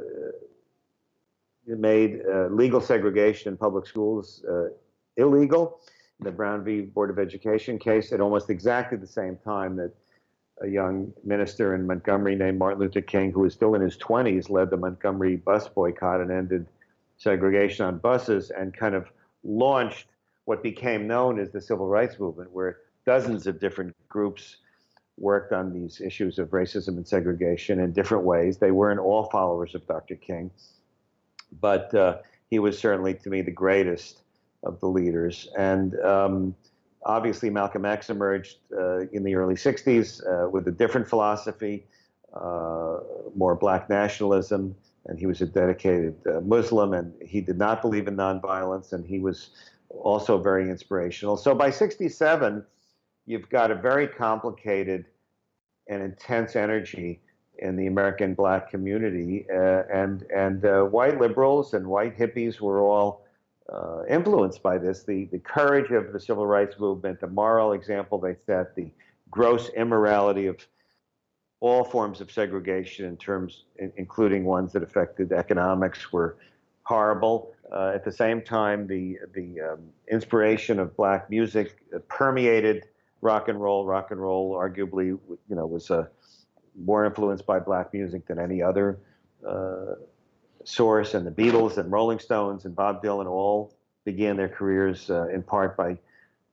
[1.66, 4.68] made uh, legal segregation in public schools uh,
[5.16, 5.80] illegal.
[6.20, 6.82] The Brown v.
[6.82, 9.92] Board of Education case at almost exactly the same time that
[10.62, 14.48] a young minister in Montgomery named Martin Luther King, who was still in his 20s,
[14.48, 16.66] led the Montgomery bus boycott and ended
[17.18, 19.10] segregation on buses and kind of
[19.44, 20.06] launched
[20.44, 24.56] what became known as the civil rights movement, where dozens of different groups
[25.18, 28.58] worked on these issues of racism and segregation in different ways.
[28.58, 30.14] They weren't all followers of Dr.
[30.14, 30.50] King,
[31.60, 32.18] but uh,
[32.50, 34.22] he was certainly, to me, the greatest
[34.62, 35.48] of the leaders.
[35.58, 36.54] And um,
[37.06, 41.86] obviously, Malcolm X emerged uh, in the early 60s uh, with a different philosophy,
[42.34, 42.98] uh,
[43.34, 44.74] more black nationalism,
[45.06, 49.06] and he was a dedicated uh, Muslim, and he did not believe in nonviolence, and
[49.06, 49.50] he was
[49.88, 51.36] also very inspirational.
[51.36, 52.64] So by 67,
[53.24, 55.06] you've got a very complicated
[55.88, 57.20] and intense energy
[57.58, 62.80] in the American black community, uh, and and uh, white liberals and white hippies were
[62.80, 63.25] all
[63.72, 65.02] uh, influenced by this.
[65.04, 68.90] The, the courage of the civil rights movement, the moral example they set, the
[69.30, 70.66] gross immorality of
[71.60, 76.36] all forms of segregation, in terms, in, including ones that affected economics, were
[76.82, 77.54] horrible.
[77.72, 82.84] Uh, at the same time, the the um, inspiration of black music permeated
[83.20, 83.84] rock and roll.
[83.84, 86.06] Rock and roll, arguably, you know, was uh,
[86.84, 88.98] more influenced by black music than any other
[89.48, 89.94] uh,
[90.66, 95.28] source, and the Beatles and Rolling Stones and Bob Dylan all began their careers uh,
[95.28, 95.98] in part by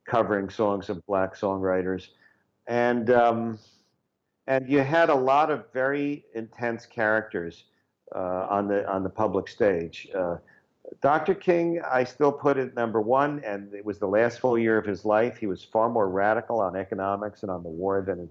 [0.04, 2.08] covering songs of black songwriters,
[2.66, 3.58] and um,
[4.46, 7.64] and you had a lot of very intense characters
[8.14, 10.08] uh, on the on the public stage.
[10.14, 10.36] Uh,
[11.00, 11.34] Dr.
[11.34, 14.84] King, I still put it number one, and it was the last full year of
[14.84, 15.38] his life.
[15.38, 18.28] He was far more radical on economics and on the war than is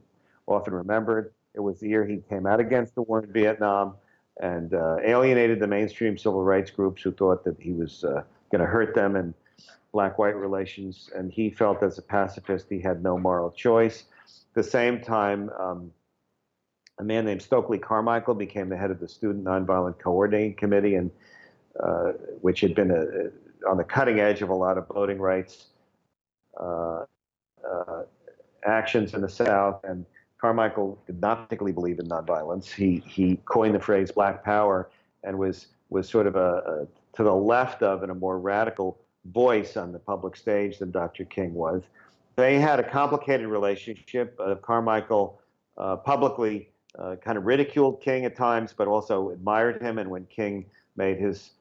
[0.47, 1.33] often remembered.
[1.55, 3.95] It was the year he came out against the war in Vietnam
[4.41, 8.61] and uh, alienated the mainstream civil rights groups who thought that he was uh, going
[8.61, 9.33] to hurt them and
[9.91, 11.09] black-white relations.
[11.15, 14.05] And he felt, as a pacifist, he had no moral choice.
[14.25, 15.91] At the same time, um,
[16.99, 21.11] a man named Stokely Carmichael became the head of the Student Nonviolent Coordinating Committee, and
[21.79, 25.67] uh, which had been a, on the cutting edge of a lot of voting rights
[26.59, 27.05] uh,
[27.67, 28.03] uh,
[28.65, 29.83] actions in the South.
[29.83, 30.05] And
[30.43, 32.69] Carmichael did not particularly believe in nonviolence.
[32.69, 34.89] He he coined the phrase "Black Power"
[35.23, 38.99] and was was sort of a, a to the left of and a more radical
[39.23, 41.23] voice on the public stage than Dr.
[41.23, 41.83] King was.
[42.35, 44.37] They had a complicated relationship.
[44.37, 45.39] Uh, Carmichael
[45.77, 46.67] uh, publicly
[46.99, 49.97] uh, kind of ridiculed King at times, but also admired him.
[49.97, 50.65] And when King
[50.97, 51.51] made his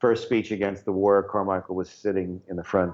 [0.00, 2.92] first speech against the war, Carmichael was sitting in the front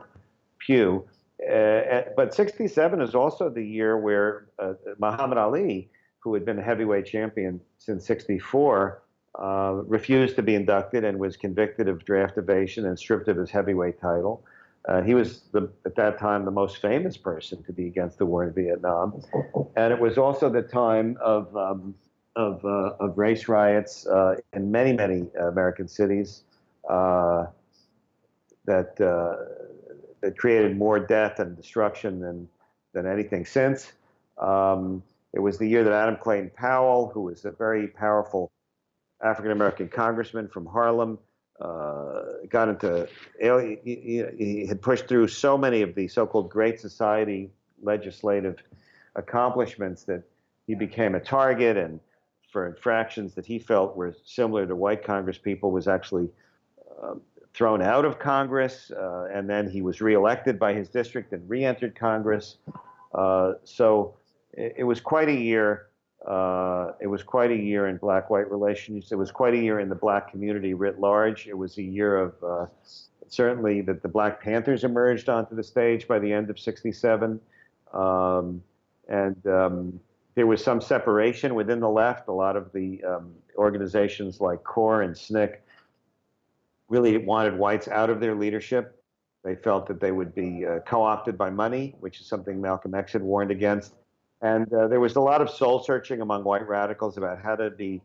[0.58, 1.08] pew.
[1.50, 5.90] Uh, but 67 is also the year where uh, Muhammad Ali,
[6.20, 9.02] who had been a heavyweight champion since 64,
[9.40, 13.50] uh, refused to be inducted and was convicted of draft evasion and stripped of his
[13.50, 14.44] heavyweight title.
[14.86, 18.26] Uh, he was the, at that time the most famous person to be against the
[18.26, 19.22] war in Vietnam,
[19.76, 21.94] and it was also the time of um,
[22.34, 24.06] of, uh, of, race riots
[24.54, 26.42] in many many American cities
[28.64, 28.96] that
[30.22, 32.48] that created more death and destruction than
[32.94, 33.92] than anything since.
[34.38, 35.02] Um,
[35.32, 38.50] it was the year that Adam Clayton Powell, who was a very powerful
[39.22, 41.18] African American congressman from Harlem,
[41.60, 43.08] uh, got into
[43.40, 47.50] he, he, he, had pushed through so many of the so-called Great Society
[47.82, 48.62] legislative
[49.16, 50.22] accomplishments that
[50.66, 52.00] he became a target and
[52.50, 56.28] for infractions that he felt were similar to white congresspeople was actually
[57.02, 57.20] um,
[57.54, 61.94] thrown out of Congress, uh, and then he was reelected by his district and re-entered
[61.94, 62.56] Congress.
[63.14, 64.14] Uh, so
[64.54, 65.88] it, it, was quite a year.
[66.26, 69.12] Uh, it was quite a year in black-white relations.
[69.12, 71.46] It was quite a year in the black community writ large.
[71.46, 72.66] It was a year of uh,
[73.28, 77.40] certainly that the Black Panthers emerged onto the stage by the end of '67,
[77.92, 78.62] um,
[79.08, 80.00] and um,
[80.34, 82.28] there was some separation within the left.
[82.28, 85.56] A lot of the um, organizations like CORE and SNCC
[86.92, 89.02] really wanted whites out of their leadership.
[89.42, 92.94] They felt that they would be uh, co opted by money, which is something Malcolm
[92.94, 93.94] X had warned against.
[94.42, 97.70] And uh, there was a lot of soul searching among white radicals about how to
[97.70, 98.02] be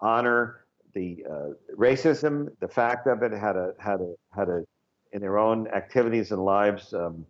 [0.00, 4.64] honor the uh, racism, the fact of it, how to how to how to
[5.12, 7.24] in their own activities and lives um,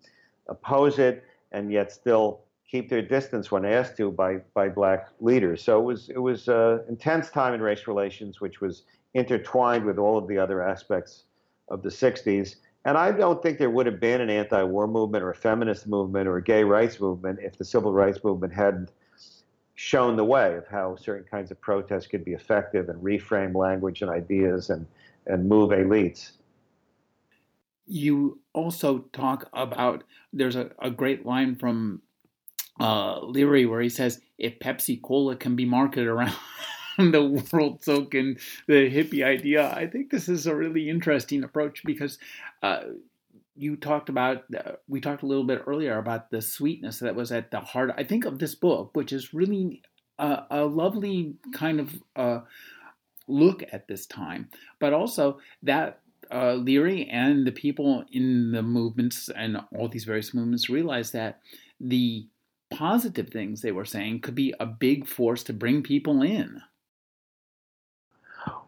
[0.49, 5.63] oppose it, and yet still keep their distance when asked to by by black leaders.
[5.63, 8.83] So it was it was an intense time in race relations, which was
[9.17, 11.25] intertwined with all of the other aspects
[11.69, 12.57] of the 60s.
[12.85, 15.89] And I don't think there would have been an anti war movement or a feminist
[15.89, 18.93] movement or a gay rights movement if the civil rights movement hadn't
[19.75, 24.03] shown the way of how certain kinds of protests could be effective and reframe language
[24.03, 24.87] and ideas and,
[25.27, 26.33] and move elites.
[27.87, 32.03] You also talk about there's a, a great line from
[32.81, 36.35] uh, Leary where he says, if Pepsi Cola can be marketed around
[37.13, 38.37] the world so can
[38.67, 39.73] the hippie idea.
[39.73, 42.19] I think this is a really interesting approach because
[42.63, 42.83] uh,
[43.55, 47.33] you talked about, uh, we talked a little bit earlier about the sweetness that was
[47.33, 49.83] at the heart, I think, of this book, which is really
[50.19, 52.41] a, a lovely kind of uh,
[53.29, 56.01] look at this time, but also that
[56.33, 61.41] uh, Leary and the people in the movements and all these various movements realized that
[61.81, 62.27] the
[62.71, 66.61] positive things they were saying could be a big force to bring people in.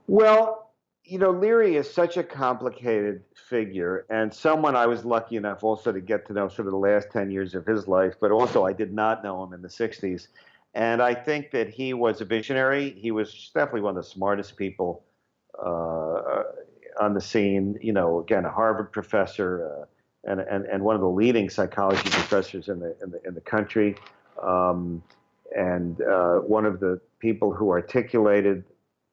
[0.09, 0.72] Well,
[1.04, 5.92] you know, Leary is such a complicated figure and someone I was lucky enough also
[5.92, 8.64] to get to know sort of the last 10 years of his life, but also
[8.64, 10.28] I did not know him in the 60s.
[10.74, 12.90] And I think that he was a visionary.
[12.98, 15.04] He was definitely one of the smartest people
[15.62, 16.42] uh,
[17.00, 17.78] on the scene.
[17.82, 19.86] You know, again, a Harvard professor
[20.26, 23.34] uh, and, and, and one of the leading psychology professors in the, in the, in
[23.34, 23.94] the country.
[24.42, 25.02] Um,
[25.54, 28.64] and uh, one of the people who articulated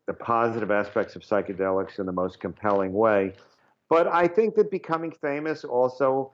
[0.08, 3.34] the positive aspects of psychedelics in the most compelling way.
[3.90, 6.32] But I think that becoming famous also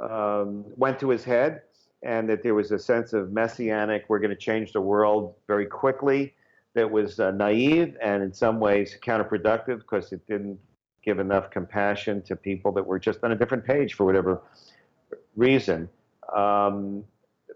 [0.00, 1.62] um, went to his head,
[2.02, 5.66] and that there was a sense of messianic, we're going to change the world very
[5.66, 6.34] quickly,
[6.74, 10.58] that was uh, naive and in some ways counterproductive because it didn't
[11.04, 14.40] give enough compassion to people that were just on a different page for whatever
[15.36, 15.88] reason.
[16.34, 17.04] Um,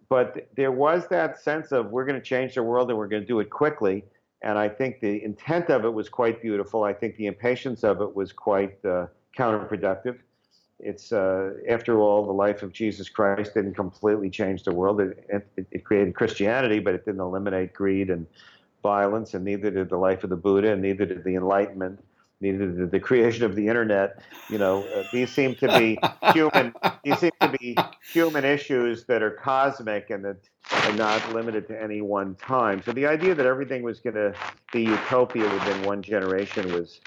[0.09, 3.23] but there was that sense of we're going to change the world and we're going
[3.23, 4.05] to do it quickly.
[4.43, 6.85] And I think the intent of it was quite beautiful.
[6.85, 9.07] I think the impatience of it was quite uh,
[9.37, 10.19] counterproductive.
[10.79, 15.01] It's, uh, after all, the life of Jesus Christ didn't completely change the world.
[15.01, 15.25] It,
[15.57, 18.27] it, it, created Christianity, but it didn't eliminate greed and
[18.83, 21.99] violence, and neither did the life of the Buddha, and neither did the Enlightenment,
[22.41, 24.21] neither did the creation of the internet.
[24.51, 25.99] You know, uh, these seem to be
[26.33, 26.75] human.
[27.05, 27.77] These seem to be
[28.13, 30.37] human issues that are cosmic and that
[30.71, 32.83] are not limited to any one time.
[32.83, 34.35] So the idea that everything was going to
[34.73, 37.01] be utopia within one generation was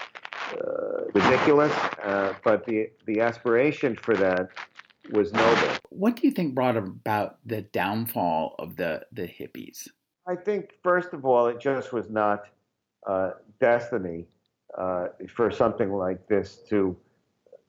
[0.52, 1.72] uh, ridiculous.
[2.02, 4.48] Uh, but the the aspiration for that
[5.12, 5.76] was noble.
[5.90, 9.88] What do you think brought about the downfall of the the hippies?
[10.26, 12.44] I think first of all, it just was not
[13.06, 14.26] uh, destiny
[14.76, 16.96] uh, for something like this to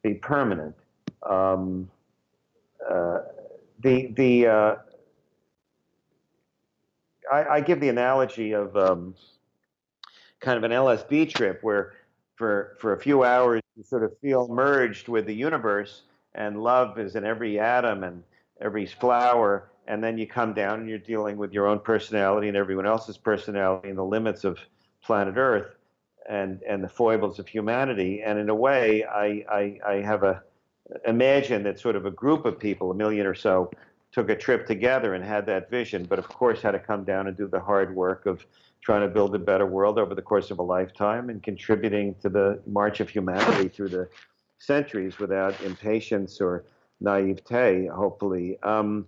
[0.03, 0.75] be permanent.
[1.23, 1.89] Um,
[2.89, 3.19] uh,
[3.81, 4.75] the the uh,
[7.31, 9.15] I, I, give the analogy of um,
[10.39, 11.93] kind of an LSD trip where
[12.35, 16.97] for for a few hours you sort of feel merged with the universe and love
[16.97, 18.23] is in every atom and
[18.61, 22.57] every flower and then you come down and you're dealing with your own personality and
[22.57, 24.57] everyone else's personality and the limits of
[25.03, 25.75] planet earth
[26.31, 28.21] and and the foibles of humanity.
[28.25, 30.41] And in a way, I I, I have a
[31.05, 33.69] imagine that sort of a group of people, a million or so,
[34.11, 37.27] took a trip together and had that vision, but of course had to come down
[37.27, 38.45] and do the hard work of
[38.81, 42.29] trying to build a better world over the course of a lifetime and contributing to
[42.29, 44.09] the march of humanity through the
[44.57, 46.65] centuries without impatience or
[46.99, 48.57] naivete, hopefully.
[48.63, 49.07] Um,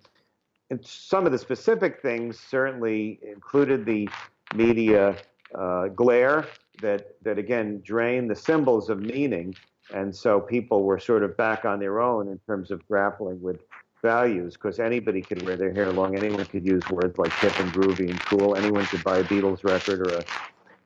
[0.69, 4.09] and some of the specific things certainly included the
[4.55, 5.15] media
[5.55, 6.45] uh, glare
[6.82, 9.55] that that again drain the symbols of meaning,
[9.93, 13.61] and so people were sort of back on their own in terms of grappling with
[14.01, 17.71] values because anybody could wear their hair long, anyone could use words like hip and
[17.71, 20.24] groovy and cool, anyone could buy a Beatles record or a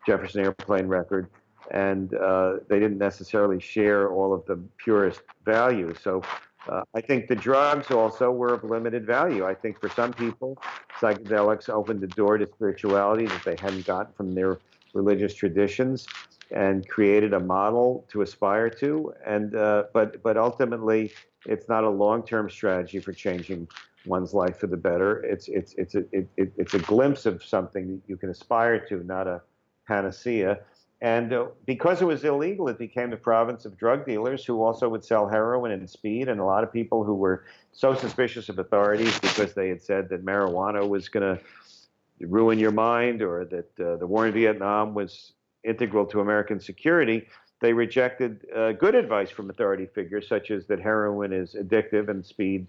[0.06, 1.28] Jefferson Airplane record,
[1.72, 5.98] and uh, they didn't necessarily share all of the purest values.
[6.04, 6.22] So.
[6.70, 9.46] Uh, I think the drugs also were of limited value.
[9.46, 10.62] I think for some people,
[11.00, 14.58] psychedelics opened the door to spirituality that they hadn't gotten from their
[14.94, 16.08] religious traditions
[16.52, 19.14] and created a model to aspire to.
[19.26, 21.12] And uh, but but ultimately,
[21.46, 23.68] it's not a long-term strategy for changing
[24.06, 25.24] one's life for the better.
[25.24, 28.80] It's it's it's a it, it, it's a glimpse of something that you can aspire
[28.88, 29.42] to, not a
[29.88, 30.60] panacea.
[31.00, 34.90] And uh, because it was illegal, it became the province of drug dealers who also
[34.90, 36.28] would sell heroin and speed.
[36.28, 40.10] And a lot of people who were so suspicious of authorities because they had said
[40.10, 41.44] that marijuana was going to
[42.22, 47.28] ruin your mind or that uh, the war in Vietnam was integral to American security,
[47.60, 52.26] they rejected uh, good advice from authority figures, such as that heroin is addictive and
[52.26, 52.68] speed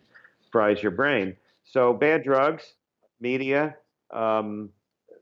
[0.51, 1.37] fries your brain.
[1.65, 2.73] So, bad drugs,
[3.21, 3.77] media,
[4.11, 4.71] um,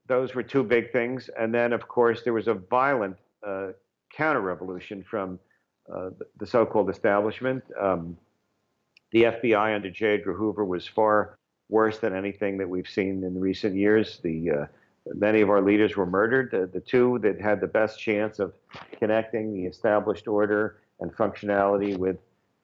[0.07, 1.29] those were two big things.
[1.39, 3.69] And then, of course, there was a violent uh,
[4.13, 5.41] counter revolution from
[5.93, 7.65] uh, the so called establishment.
[7.81, 8.17] Um,
[9.11, 10.15] the FBI under J.
[10.15, 11.39] Edgar Hoover was far
[11.69, 14.21] worse than anything that we've seen in recent years.
[14.23, 14.67] The uh,
[15.15, 16.51] many of our leaders were murdered.
[16.51, 18.53] The, the, two that had the best chance of
[18.99, 22.17] connecting the established order and functionality with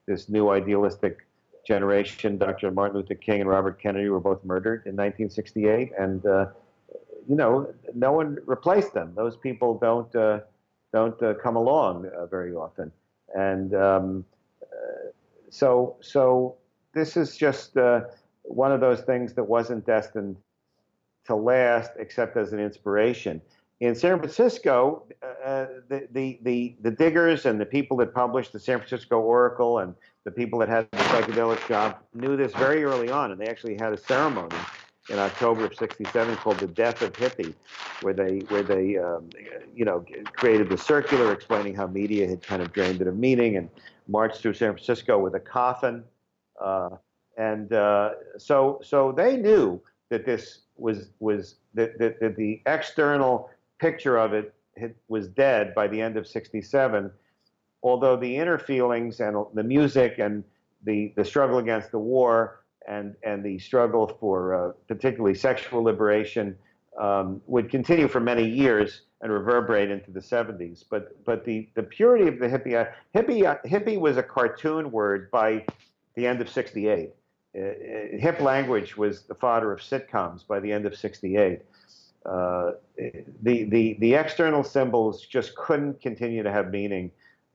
[0.07, 1.27] this new idealistic
[1.67, 2.71] generation, Dr.
[2.71, 6.47] Martin Luther King and Robert Kennedy, were both murdered in 1968, and uh,
[7.29, 9.13] you know no one replaced them.
[9.15, 10.41] Those people don't uh,
[10.93, 12.91] don't uh, come along uh, very often,
[13.35, 14.25] and um,
[14.63, 15.11] uh,
[15.51, 16.57] so so
[16.95, 17.77] this is just
[18.43, 20.37] one of those things that wasn't destined
[21.27, 23.41] to last except as an inspiration.
[23.81, 28.53] In San Francisco, uh, uh, the, the, the, the, diggers and the people that published
[28.53, 32.85] the San Francisco Oracle and the people that had the psychedelic job knew this very
[32.85, 34.57] early on, and they actually had a ceremony
[35.11, 37.55] in October of '67 called the Death of Hippie,
[38.03, 39.29] where they where they um,
[39.75, 40.05] you know
[40.37, 43.69] created the circular explaining how media had kind of drained it of meaning and
[44.07, 46.05] marched through San Francisco with a coffin.
[46.61, 46.91] Uh,
[47.37, 53.51] and uh, so so they knew that this was was that, that, that the external
[53.79, 57.11] picture of it had, was dead by the end of 67
[57.83, 60.45] although the inner feelings and the music and
[60.85, 66.57] the, the struggle against the war and, and the struggle for uh, particularly sexual liberation
[67.01, 70.85] um, would continue for many years and reverberate into the 70s.
[70.89, 74.91] But, but the, the purity of the hippie, uh, hippie, uh, hippie was a cartoon
[74.91, 75.65] word by
[76.17, 77.11] the end of 68.
[77.55, 77.61] Uh,
[78.19, 81.61] hip language was the fodder of sitcoms by the end of 68.
[82.25, 82.73] Uh,
[83.43, 87.11] the, the, the external symbols just couldn't continue to have meaning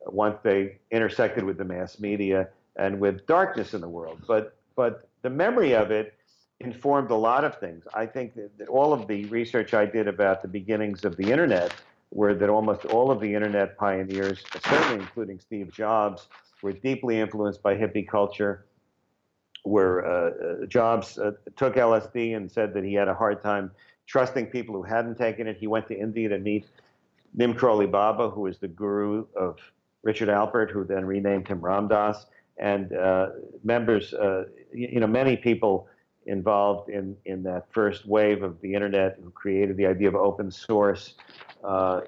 [0.05, 4.21] once they intersected with the mass media and with darkness in the world.
[4.27, 6.13] But, but the memory of it
[6.59, 7.83] informed a lot of things.
[7.93, 11.73] I think that all of the research I did about the beginnings of the internet
[12.11, 16.27] were that almost all of the internet pioneers, certainly including Steve Jobs,
[16.61, 18.66] were deeply influenced by hippie culture
[19.67, 23.71] where uh, uh, Jobs uh, took LSD and said that he had a hard time
[24.05, 25.57] trusting people who hadn't taken it.
[25.57, 26.65] He went to India to meet
[27.33, 29.57] Nim Baba, who was the guru of
[30.03, 32.25] Richard Alpert, who then renamed him Ram Dass,
[32.57, 33.29] and uh,
[33.63, 35.87] members, uh, you, you know, many people
[36.25, 40.51] involved in, in that first wave of the internet who created the idea of open
[40.51, 41.13] source
[41.63, 42.01] uh,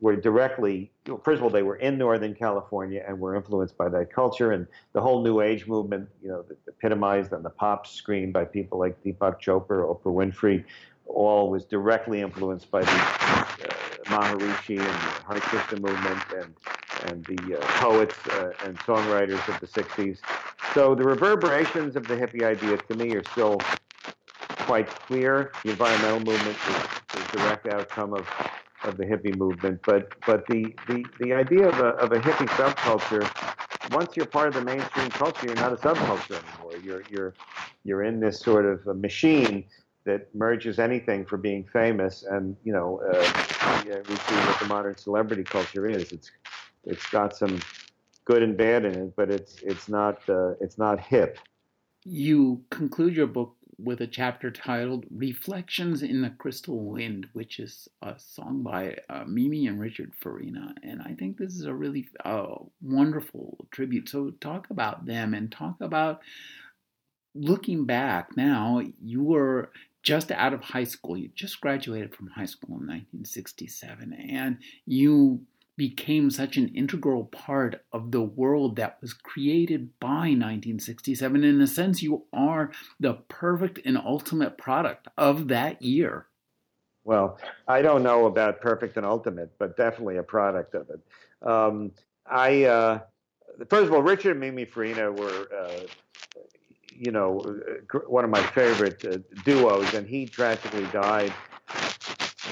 [0.00, 0.90] were directly,
[1.22, 4.52] first of all, they were in Northern California and were influenced by that culture.
[4.52, 8.78] And the whole New Age movement, you know, epitomized on the pop screen by people
[8.78, 10.64] like Deepak Chopra, Oprah Winfrey,
[11.06, 13.44] all was directly influenced by the uh,
[14.06, 16.54] Maharishi and the Hare Krishna movement and
[17.04, 20.18] and the uh, poets uh, and songwriters of the 60s.
[20.74, 23.60] So the reverberations of the hippie idea to me are still
[24.60, 25.52] quite clear.
[25.62, 28.26] The environmental movement is a direct outcome of
[28.86, 29.80] of the hippie movement.
[29.84, 33.24] But but the the, the idea of a, of a hippie subculture,
[33.92, 36.78] once you're part of the mainstream culture, you're not a subculture anymore.
[36.82, 37.34] You're you're
[37.84, 39.64] you're in this sort of a machine
[40.04, 42.22] that merges anything for being famous.
[42.22, 46.12] And you know, uh, we see what the modern celebrity culture is.
[46.12, 46.30] It's
[46.84, 47.60] it's got some
[48.24, 51.38] good and bad in it, but it's it's not uh, it's not hip.
[52.04, 57.88] You conclude your book with a chapter titled Reflections in the Crystal Wind, which is
[58.02, 60.74] a song by uh, Mimi and Richard Farina.
[60.82, 64.08] And I think this is a really uh, wonderful tribute.
[64.08, 66.20] So, talk about them and talk about
[67.34, 68.82] looking back now.
[69.02, 69.70] You were
[70.02, 75.40] just out of high school, you just graduated from high school in 1967, and you
[75.76, 81.44] became such an integral part of the world that was created by 1967.
[81.44, 86.26] In a sense, you are the perfect and ultimate product of that year.
[87.04, 91.00] Well, I don't know about perfect and ultimate, but definitely a product of it.
[91.46, 91.92] Um,
[92.28, 93.00] I uh,
[93.68, 95.80] first of all, Richard and Mimi Farina were, uh,
[96.90, 97.60] you know,
[98.06, 101.32] one of my favorite uh, duos, and he tragically died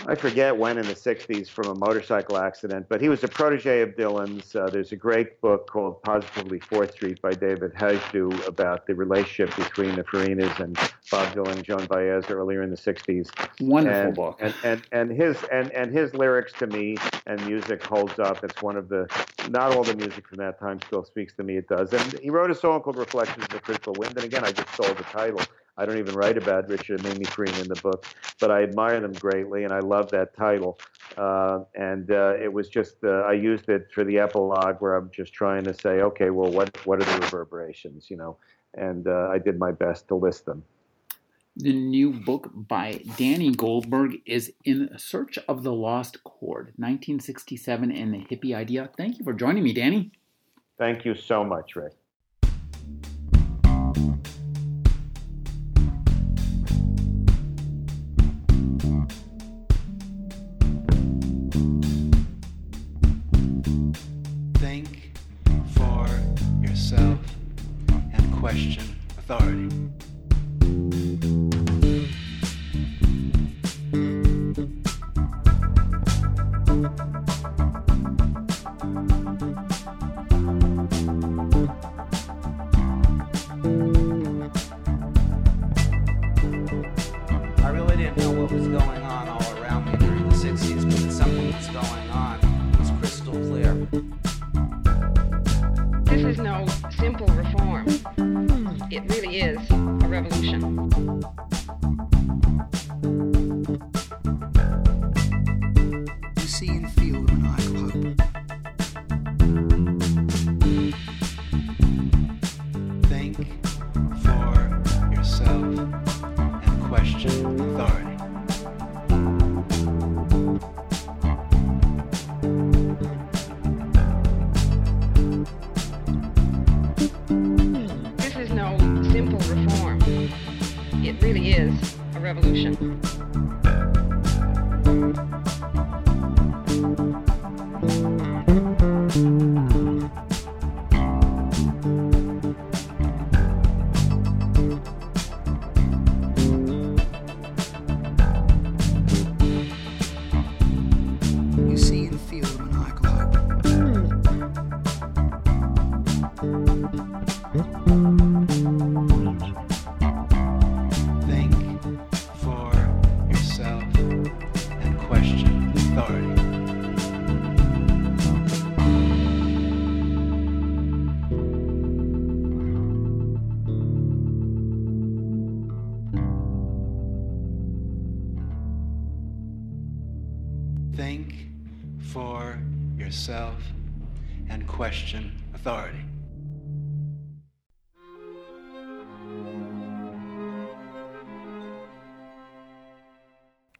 [0.06, 3.80] I forget when in the 60s from a motorcycle accident, but he was a protege
[3.80, 4.54] of Dylan's.
[4.54, 9.56] Uh, there's a great book called Positively 4th Street by David Hajdu about the relationship
[9.56, 10.76] between the Farinas and
[11.10, 13.30] Bob Dylan and Joan Baez earlier in the 60s.
[13.60, 14.38] Wonderful and, book.
[14.40, 16.96] And, and, and, his, and, and his lyrics to me
[17.26, 18.44] and music holds up.
[18.44, 19.08] It's one of the,
[19.50, 21.92] not all the music from that time still speaks to me, it does.
[21.92, 24.16] And he wrote a song called Reflections of the Crystal Wind.
[24.16, 25.40] And again, I just stole the title.
[25.76, 28.06] I don't even write about Richard and Mimi Farina in the book,
[28.40, 30.78] but I admire them greatly, and I love that title.
[31.16, 35.10] Uh, and uh, it was just uh, I used it for the epilogue where I'm
[35.10, 38.36] just trying to say, okay, well, what what are the reverberations, you know?
[38.74, 40.64] And uh, I did my best to list them.
[41.56, 48.12] The new book by Danny Goldberg is In Search of the Lost Chord, 1967 and
[48.12, 48.90] the Hippie Idea.
[48.96, 50.10] Thank you for joining me, Danny.
[50.78, 51.92] Thank you so much, Rick.